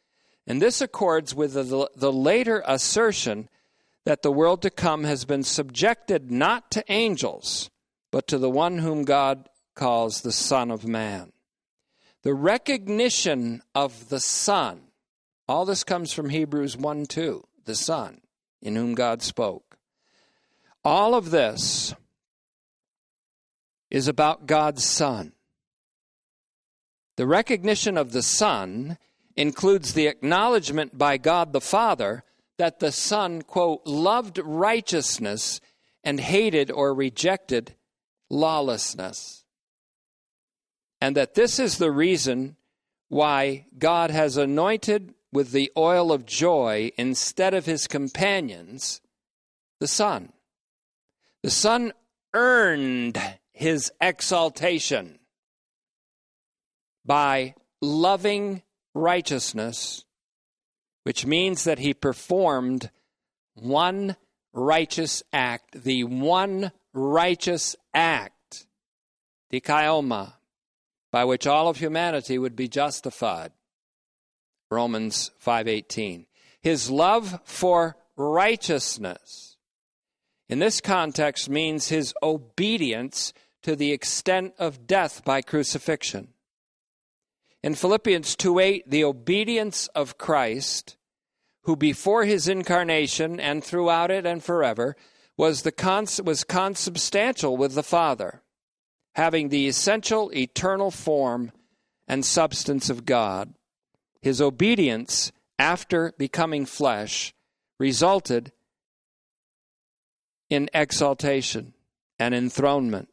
And 0.47 0.63
this 0.63 0.81
accords 0.81 1.35
with 1.35 1.53
the, 1.53 1.89
the 1.95 2.13
later 2.13 2.63
assertion 2.67 3.49
that 4.05 4.23
the 4.23 4.33
world 4.33 4.63
to 4.63 4.71
come 4.71 5.05
has 5.05 5.25
been 5.25 5.43
subjected 5.43 6.31
not 6.31 6.71
to 6.71 6.85
angels, 6.89 7.71
but 8.11 8.27
to 8.29 8.39
the 8.39 8.51
one 8.51 8.79
whom 8.79 9.05
God 9.05 9.49
calls 9.75 10.23
the 10.23 10.33
Son 10.33 10.71
of 10.71 10.87
Man. 10.87 11.33
The 12.25 12.35
recognition 12.35 13.63
of 13.75 14.09
the 14.09 14.19
Son, 14.19 14.81
all 15.47 15.65
this 15.65 15.85
comes 15.85 16.13
from 16.13 16.31
Hebrews 16.31 16.77
1 16.77 17.07
2, 17.07 17.45
the 17.65 17.77
Son, 17.77 18.21
in 18.61 18.75
whom 18.75 18.95
God 18.95 19.23
spoke. 19.23 19.79
All 20.85 21.15
of 21.15 21.31
this 21.31 21.95
is 23.91 24.09
about 24.09 24.47
God's 24.47 24.85
Son. 24.85 25.33
The 27.17 27.27
recognition 27.27 27.97
of 27.97 28.13
the 28.13 28.23
Son 28.23 28.99
includes 29.37 29.95
the 29.95 30.09
acknowledgement 30.09 30.99
by 30.99 31.19
God 31.19 31.53
the 31.53 31.61
Father 31.61 32.25
that 32.59 32.81
the 32.81 32.91
Son, 32.91 33.43
quote, 33.43 33.83
loved 33.87 34.39
righteousness 34.39 35.61
and 36.03 36.19
hated 36.19 36.71
or 36.71 36.93
rejected 36.93 37.75
lawlessness 38.29 39.38
and 41.01 41.17
that 41.17 41.35
this 41.35 41.59
is 41.59 41.79
the 41.79 41.91
reason 41.91 42.57
why 43.09 43.67
God 43.79 44.11
has 44.11 44.37
anointed 44.37 45.15
with 45.33 45.53
the 45.53 45.71
oil 45.77 46.13
of 46.13 46.27
joy 46.27 46.91
instead 46.99 47.55
of 47.55 47.67
his 47.67 47.87
companions 47.87 49.01
the 49.81 49.89
Son. 49.89 50.33
The 51.43 51.51
Son 51.51 51.93
earned 52.35 53.21
his 53.53 53.93
exaltation. 54.01 55.19
by 57.05 57.55
loving 57.81 58.63
righteousness, 58.95 60.05
which 61.05 61.25
means 61.25 61.65
that 61.65 61.79
he 61.79 61.95
performed 61.95 62.91
one 63.55 64.15
righteous 64.53 65.23
act, 65.33 65.85
the 65.85 66.05
one 66.05 66.71
righteous 66.93 67.75
act, 67.95 68.67
dikaioma, 69.51 70.35
by 71.11 71.25
which 71.25 71.47
all 71.47 71.69
of 71.69 71.79
humanity 71.79 72.39
would 72.39 72.57
be 72.57 72.69
justified. 72.69 73.53
Romans 74.71 75.31
5:18. 75.39 76.27
His 76.61 76.91
love 76.91 77.41
for 77.45 77.97
righteousness 78.17 79.57
in 80.49 80.59
this 80.59 80.81
context 80.81 81.49
means 81.49 81.89
his 81.89 82.15
obedience 82.23 83.33
to 83.63 83.77
the 83.77 83.93
extent 83.93 84.55
of 84.59 84.87
death 84.87 85.25
by 85.25 85.43
crucifixion. 85.43 86.35
In 87.63 87.75
Philippians 87.75 88.37
2:8, 88.37 88.89
the 88.89 89.05
obedience 89.05 89.89
of 89.89 90.17
Christ, 90.17 90.97
who 91.63 91.77
before 91.77 92.25
his 92.25 92.49
incarnation 92.49 93.39
and 93.41 93.63
throughout 93.63 94.11
it 94.11 94.25
and 94.25 94.43
forever 94.43 94.97
was 95.37 95.63
the 95.63 95.73
cons- 95.73 96.23
was 96.23 96.45
consubstantial 96.45 97.57
with 97.57 97.75
the 97.75 97.83
Father, 97.83 98.43
having 99.19 99.49
the 99.49 99.67
essential 99.67 100.31
eternal 100.33 100.93
form 100.93 101.51
and 102.07 102.25
substance 102.25 102.89
of 102.89 103.05
God. 103.05 103.53
His 104.23 104.41
obedience 104.41 105.33
after 105.59 106.13
becoming 106.19 106.65
flesh 106.65 107.35
resulted 107.81 108.53
in 110.49 110.71
exaltation 110.73 111.75
and 112.21 112.33
enthronement. 112.33 113.09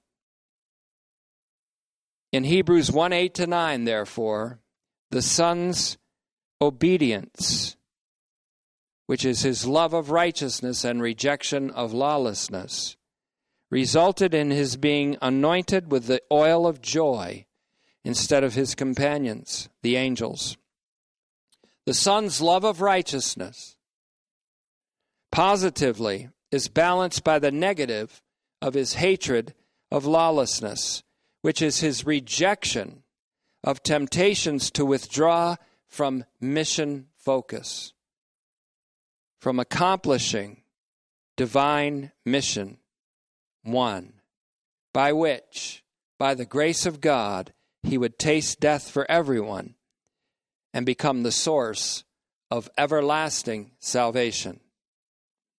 In 2.32 2.43
Hebrews 2.43 2.91
1 2.91 3.12
8 3.12 3.34
to 3.34 3.47
9, 3.47 3.86
therefore, 3.86 4.60
the 5.10 5.24
Son's 5.24 5.97
obedience, 6.62 7.78
which 9.08 9.26
is 9.26 9.41
his 9.41 9.66
love 9.66 9.95
of 9.95 10.12
righteousness 10.12 10.86
and 10.86 11.01
rejection 11.01 11.72
of 11.72 11.93
lawlessness, 11.93 12.95
resulted 13.70 14.34
in 14.34 14.51
his 14.51 14.78
being 14.78 15.18
anointed 15.22 15.91
with 15.91 16.05
the 16.05 16.22
oil 16.32 16.68
of 16.68 16.82
joy 16.82 17.45
instead 18.03 18.43
of 18.43 18.53
his 18.53 18.76
companions, 18.76 19.70
the 19.82 19.95
angels. 19.95 20.57
The 21.86 21.93
Son's 21.93 22.41
love 22.41 22.63
of 22.63 22.82
righteousness 22.82 23.76
positively 25.32 26.30
is 26.51 26.68
balanced 26.68 27.24
by 27.24 27.39
the 27.39 27.51
negative 27.51 28.22
of 28.61 28.74
his 28.74 28.93
hatred 28.93 29.53
of 29.91 30.05
lawlessness, 30.05 31.03
which 31.41 31.61
is 31.61 31.80
his 31.80 32.05
rejection 32.05 33.03
of 33.63 33.84
temptations 33.84 34.72
to 34.72 34.86
withdraw 34.86 35.55
from 35.88 36.24
mission 36.39 37.07
focus, 37.18 37.93
from 39.39 39.59
accomplishing 39.59 40.61
divine 41.36 42.11
mission. 42.24 42.78
One, 43.66 44.13
by 44.93 45.11
which, 45.11 45.84
by 46.20 46.36
the 46.36 46.45
grace 46.45 46.86
of 46.86 47.01
God, 47.01 47.51
he 47.82 47.97
would 47.97 48.20
taste 48.20 48.59
death 48.59 48.89
for 48.91 49.09
everyone 49.09 49.74
and 50.72 50.86
become 50.86 51.24
the 51.24 51.32
source 51.32 52.03
of 52.51 52.70
everlasting 52.78 53.72
salvation. 53.80 54.59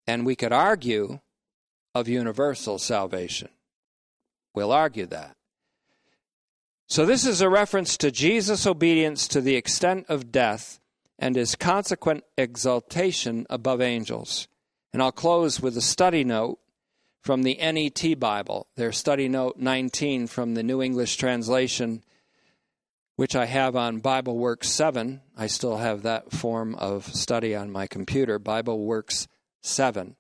And 0.07 0.25
we 0.25 0.37
could 0.37 0.53
argue 0.53 1.19
of 1.97 2.07
universal 2.07 2.79
salvation. 2.79 3.49
We'll 4.55 4.73
argue 4.73 5.07
that. 5.07 5.37
So, 6.87 7.05
this 7.05 7.27
is 7.27 7.41
a 7.41 7.51
reference 7.51 7.97
to 7.97 8.13
Jesus' 8.13 8.69
obedience 8.69 9.27
to 9.29 9.41
the 9.41 9.57
extent 9.57 10.07
of 10.09 10.31
death 10.31 10.79
and 11.19 11.35
his 11.35 11.57
consequent 11.57 12.23
exaltation 12.39 13.47
above 13.51 13.81
angels. 13.81 14.47
And 14.93 15.03
I'll 15.03 15.11
close 15.11 15.61
with 15.61 15.77
a 15.77 15.83
study 15.83 16.23
note 16.23 16.61
from 17.27 17.43
the 17.43 17.57
NET 17.57 18.18
Bible, 18.18 18.68
their 18.77 18.93
study 18.93 19.29
note 19.29 19.57
19 19.59 20.29
from 20.29 20.55
the 20.55 20.62
New 20.62 20.81
English 20.81 21.16
Translation 21.16 22.03
which 23.16 23.35
I 23.35 23.47
have 23.47 23.74
on 23.74 24.01
Bible 24.01 24.37
Works 24.37 24.68
7. 24.68 25.22
I 25.37 25.47
still 25.47 25.79
have 25.79 26.03
that 26.03 26.33
form 26.33 26.74
of 26.74 27.07
study 27.07 27.55
on 27.55 27.72
my 27.72 27.87
computer, 27.87 28.39
Bible 28.39 28.85
Works 28.85 29.27
7. 29.62 30.16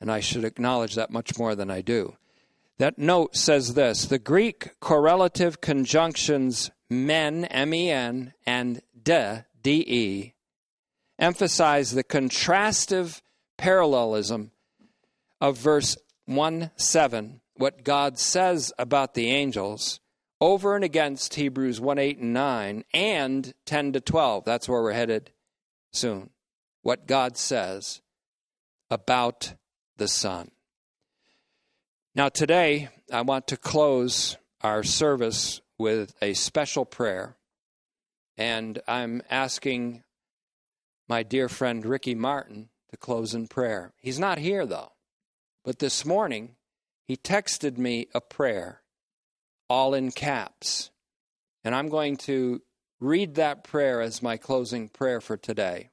And 0.00 0.10
I 0.10 0.20
should 0.20 0.44
acknowledge 0.44 0.96
that 0.96 1.10
much 1.10 1.38
more 1.38 1.54
than 1.54 1.70
I 1.70 1.80
do. 1.80 2.16
That 2.78 2.98
note 2.98 3.36
says 3.36 3.74
this 3.74 4.04
the 4.04 4.18
Greek 4.18 4.78
correlative 4.80 5.60
conjunctions 5.60 6.70
men, 6.90 7.46
M 7.46 7.72
E 7.72 7.90
N, 7.90 8.34
and 8.44 8.82
de, 9.00 9.46
D 9.62 9.84
E, 9.86 10.34
emphasize 11.18 11.92
the 11.92 12.04
contrastive 12.04 13.22
parallelism 13.56 14.50
of 15.40 15.58
verse 15.58 15.96
1 16.26 16.70
7, 16.76 17.40
what 17.54 17.84
God 17.84 18.18
says 18.18 18.72
about 18.78 19.14
the 19.14 19.30
angels 19.30 20.00
over 20.40 20.74
and 20.74 20.84
against 20.84 21.34
Hebrews 21.34 21.80
1 21.80 21.98
8 21.98 22.18
and 22.18 22.34
9 22.34 22.84
and 22.92 23.54
10 23.64 23.92
to 23.92 24.00
12. 24.00 24.44
That's 24.44 24.68
where 24.68 24.82
we're 24.82 24.92
headed 24.92 25.30
soon. 25.92 26.30
What 26.82 27.06
God 27.06 27.36
says 27.36 28.00
about 28.90 29.54
the 29.96 30.08
Son. 30.08 30.50
Now, 32.14 32.28
today, 32.28 32.88
I 33.12 33.22
want 33.22 33.48
to 33.48 33.56
close 33.56 34.36
our 34.62 34.82
service 34.82 35.60
with 35.78 36.14
a 36.22 36.34
special 36.34 36.84
prayer. 36.84 37.36
And 38.38 38.80
I'm 38.86 39.22
asking 39.30 40.02
my 41.08 41.22
dear 41.22 41.48
friend 41.48 41.84
Ricky 41.84 42.14
Martin 42.14 42.68
to 42.90 42.96
close 42.96 43.34
in 43.34 43.48
prayer. 43.48 43.92
He's 44.00 44.18
not 44.18 44.38
here, 44.38 44.66
though. 44.66 44.92
But 45.66 45.80
this 45.80 46.06
morning, 46.06 46.54
he 47.08 47.16
texted 47.16 47.76
me 47.76 48.06
a 48.14 48.20
prayer 48.20 48.82
all 49.68 49.94
in 49.94 50.12
caps. 50.12 50.92
And 51.64 51.74
I'm 51.74 51.88
going 51.88 52.18
to 52.18 52.62
read 53.00 53.34
that 53.34 53.64
prayer 53.64 54.00
as 54.00 54.22
my 54.22 54.36
closing 54.36 54.88
prayer 54.88 55.20
for 55.20 55.36
today 55.36 55.90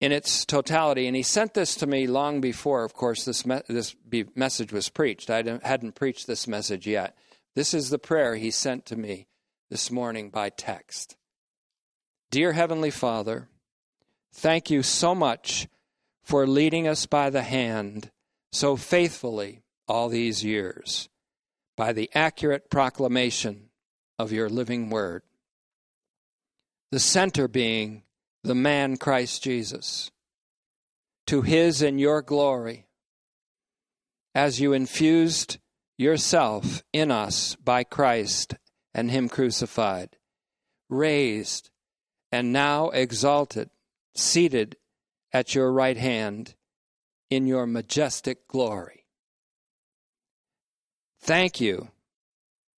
in 0.00 0.12
its 0.12 0.44
totality. 0.44 1.08
And 1.08 1.16
he 1.16 1.24
sent 1.24 1.54
this 1.54 1.74
to 1.74 1.88
me 1.88 2.06
long 2.06 2.40
before, 2.40 2.84
of 2.84 2.94
course, 2.94 3.24
this, 3.24 3.44
me- 3.44 3.62
this 3.66 3.94
be- 3.94 4.26
message 4.36 4.72
was 4.72 4.88
preached. 4.88 5.28
I 5.28 5.58
hadn't 5.64 5.96
preached 5.96 6.28
this 6.28 6.46
message 6.46 6.86
yet. 6.86 7.16
This 7.56 7.74
is 7.74 7.90
the 7.90 7.98
prayer 7.98 8.36
he 8.36 8.52
sent 8.52 8.86
to 8.86 8.96
me 8.96 9.26
this 9.70 9.90
morning 9.90 10.30
by 10.30 10.50
text. 10.50 11.16
Dear 12.30 12.52
Heavenly 12.52 12.92
Father, 12.92 13.48
thank 14.32 14.70
you 14.70 14.84
so 14.84 15.16
much 15.16 15.66
for 16.22 16.46
leading 16.46 16.86
us 16.86 17.06
by 17.06 17.28
the 17.28 17.42
hand 17.42 18.12
so 18.52 18.76
faithfully 18.76 19.62
all 19.86 20.08
these 20.08 20.44
years 20.44 21.08
by 21.76 21.92
the 21.92 22.10
accurate 22.14 22.70
proclamation 22.70 23.70
of 24.18 24.32
your 24.32 24.48
living 24.48 24.90
word. 24.90 25.22
The 26.90 27.00
center 27.00 27.48
being 27.48 28.02
the 28.42 28.54
man 28.54 28.96
Christ 28.96 29.42
Jesus. 29.42 30.10
To 31.26 31.42
his 31.42 31.82
and 31.82 32.00
your 32.00 32.22
glory, 32.22 32.86
as 34.34 34.60
you 34.60 34.72
infused 34.72 35.58
yourself 35.96 36.82
in 36.92 37.10
us 37.10 37.54
by 37.56 37.84
Christ 37.84 38.54
and 38.94 39.10
him 39.10 39.28
crucified, 39.28 40.16
raised, 40.88 41.70
and 42.32 42.52
now 42.52 42.90
exalted, 42.90 43.70
seated 44.14 44.76
at 45.32 45.54
your 45.54 45.72
right 45.72 45.96
hand 45.96 46.54
in 47.30 47.46
your 47.46 47.66
majestic 47.66 48.46
glory. 48.48 49.06
Thank 51.20 51.60
you 51.60 51.88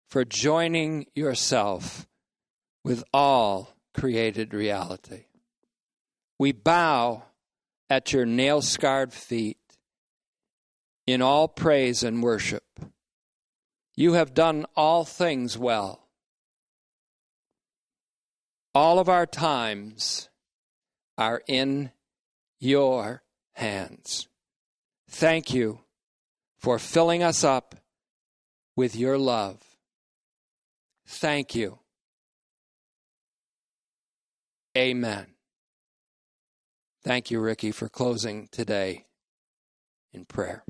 for 0.08 0.24
joining 0.24 1.06
yourself 1.14 2.06
with 2.84 3.02
all 3.14 3.74
created 3.94 4.52
reality. 4.52 5.24
We 6.38 6.52
bow 6.52 7.24
at 7.88 8.12
your 8.12 8.26
nail 8.26 8.62
scarred 8.62 9.12
feet 9.12 9.58
in 11.06 11.22
all 11.22 11.48
praise 11.48 12.02
and 12.02 12.22
worship. 12.22 12.64
You 13.94 14.14
have 14.14 14.34
done 14.34 14.66
all 14.76 15.04
things 15.04 15.56
well. 15.56 16.08
All 18.74 18.98
of 18.98 19.08
our 19.08 19.26
times 19.26 20.28
are 21.18 21.42
in 21.46 21.92
your 22.58 23.22
hands. 23.54 24.28
Thank 25.12 25.52
you 25.52 25.80
for 26.58 26.78
filling 26.78 27.22
us 27.22 27.44
up 27.44 27.76
with 28.74 28.96
your 28.96 29.18
love. 29.18 29.60
Thank 31.06 31.54
you. 31.54 31.80
Amen. 34.76 35.26
Thank 37.04 37.30
you, 37.30 37.40
Ricky, 37.40 37.72
for 37.72 37.90
closing 37.90 38.48
today 38.50 39.04
in 40.14 40.24
prayer. 40.24 40.64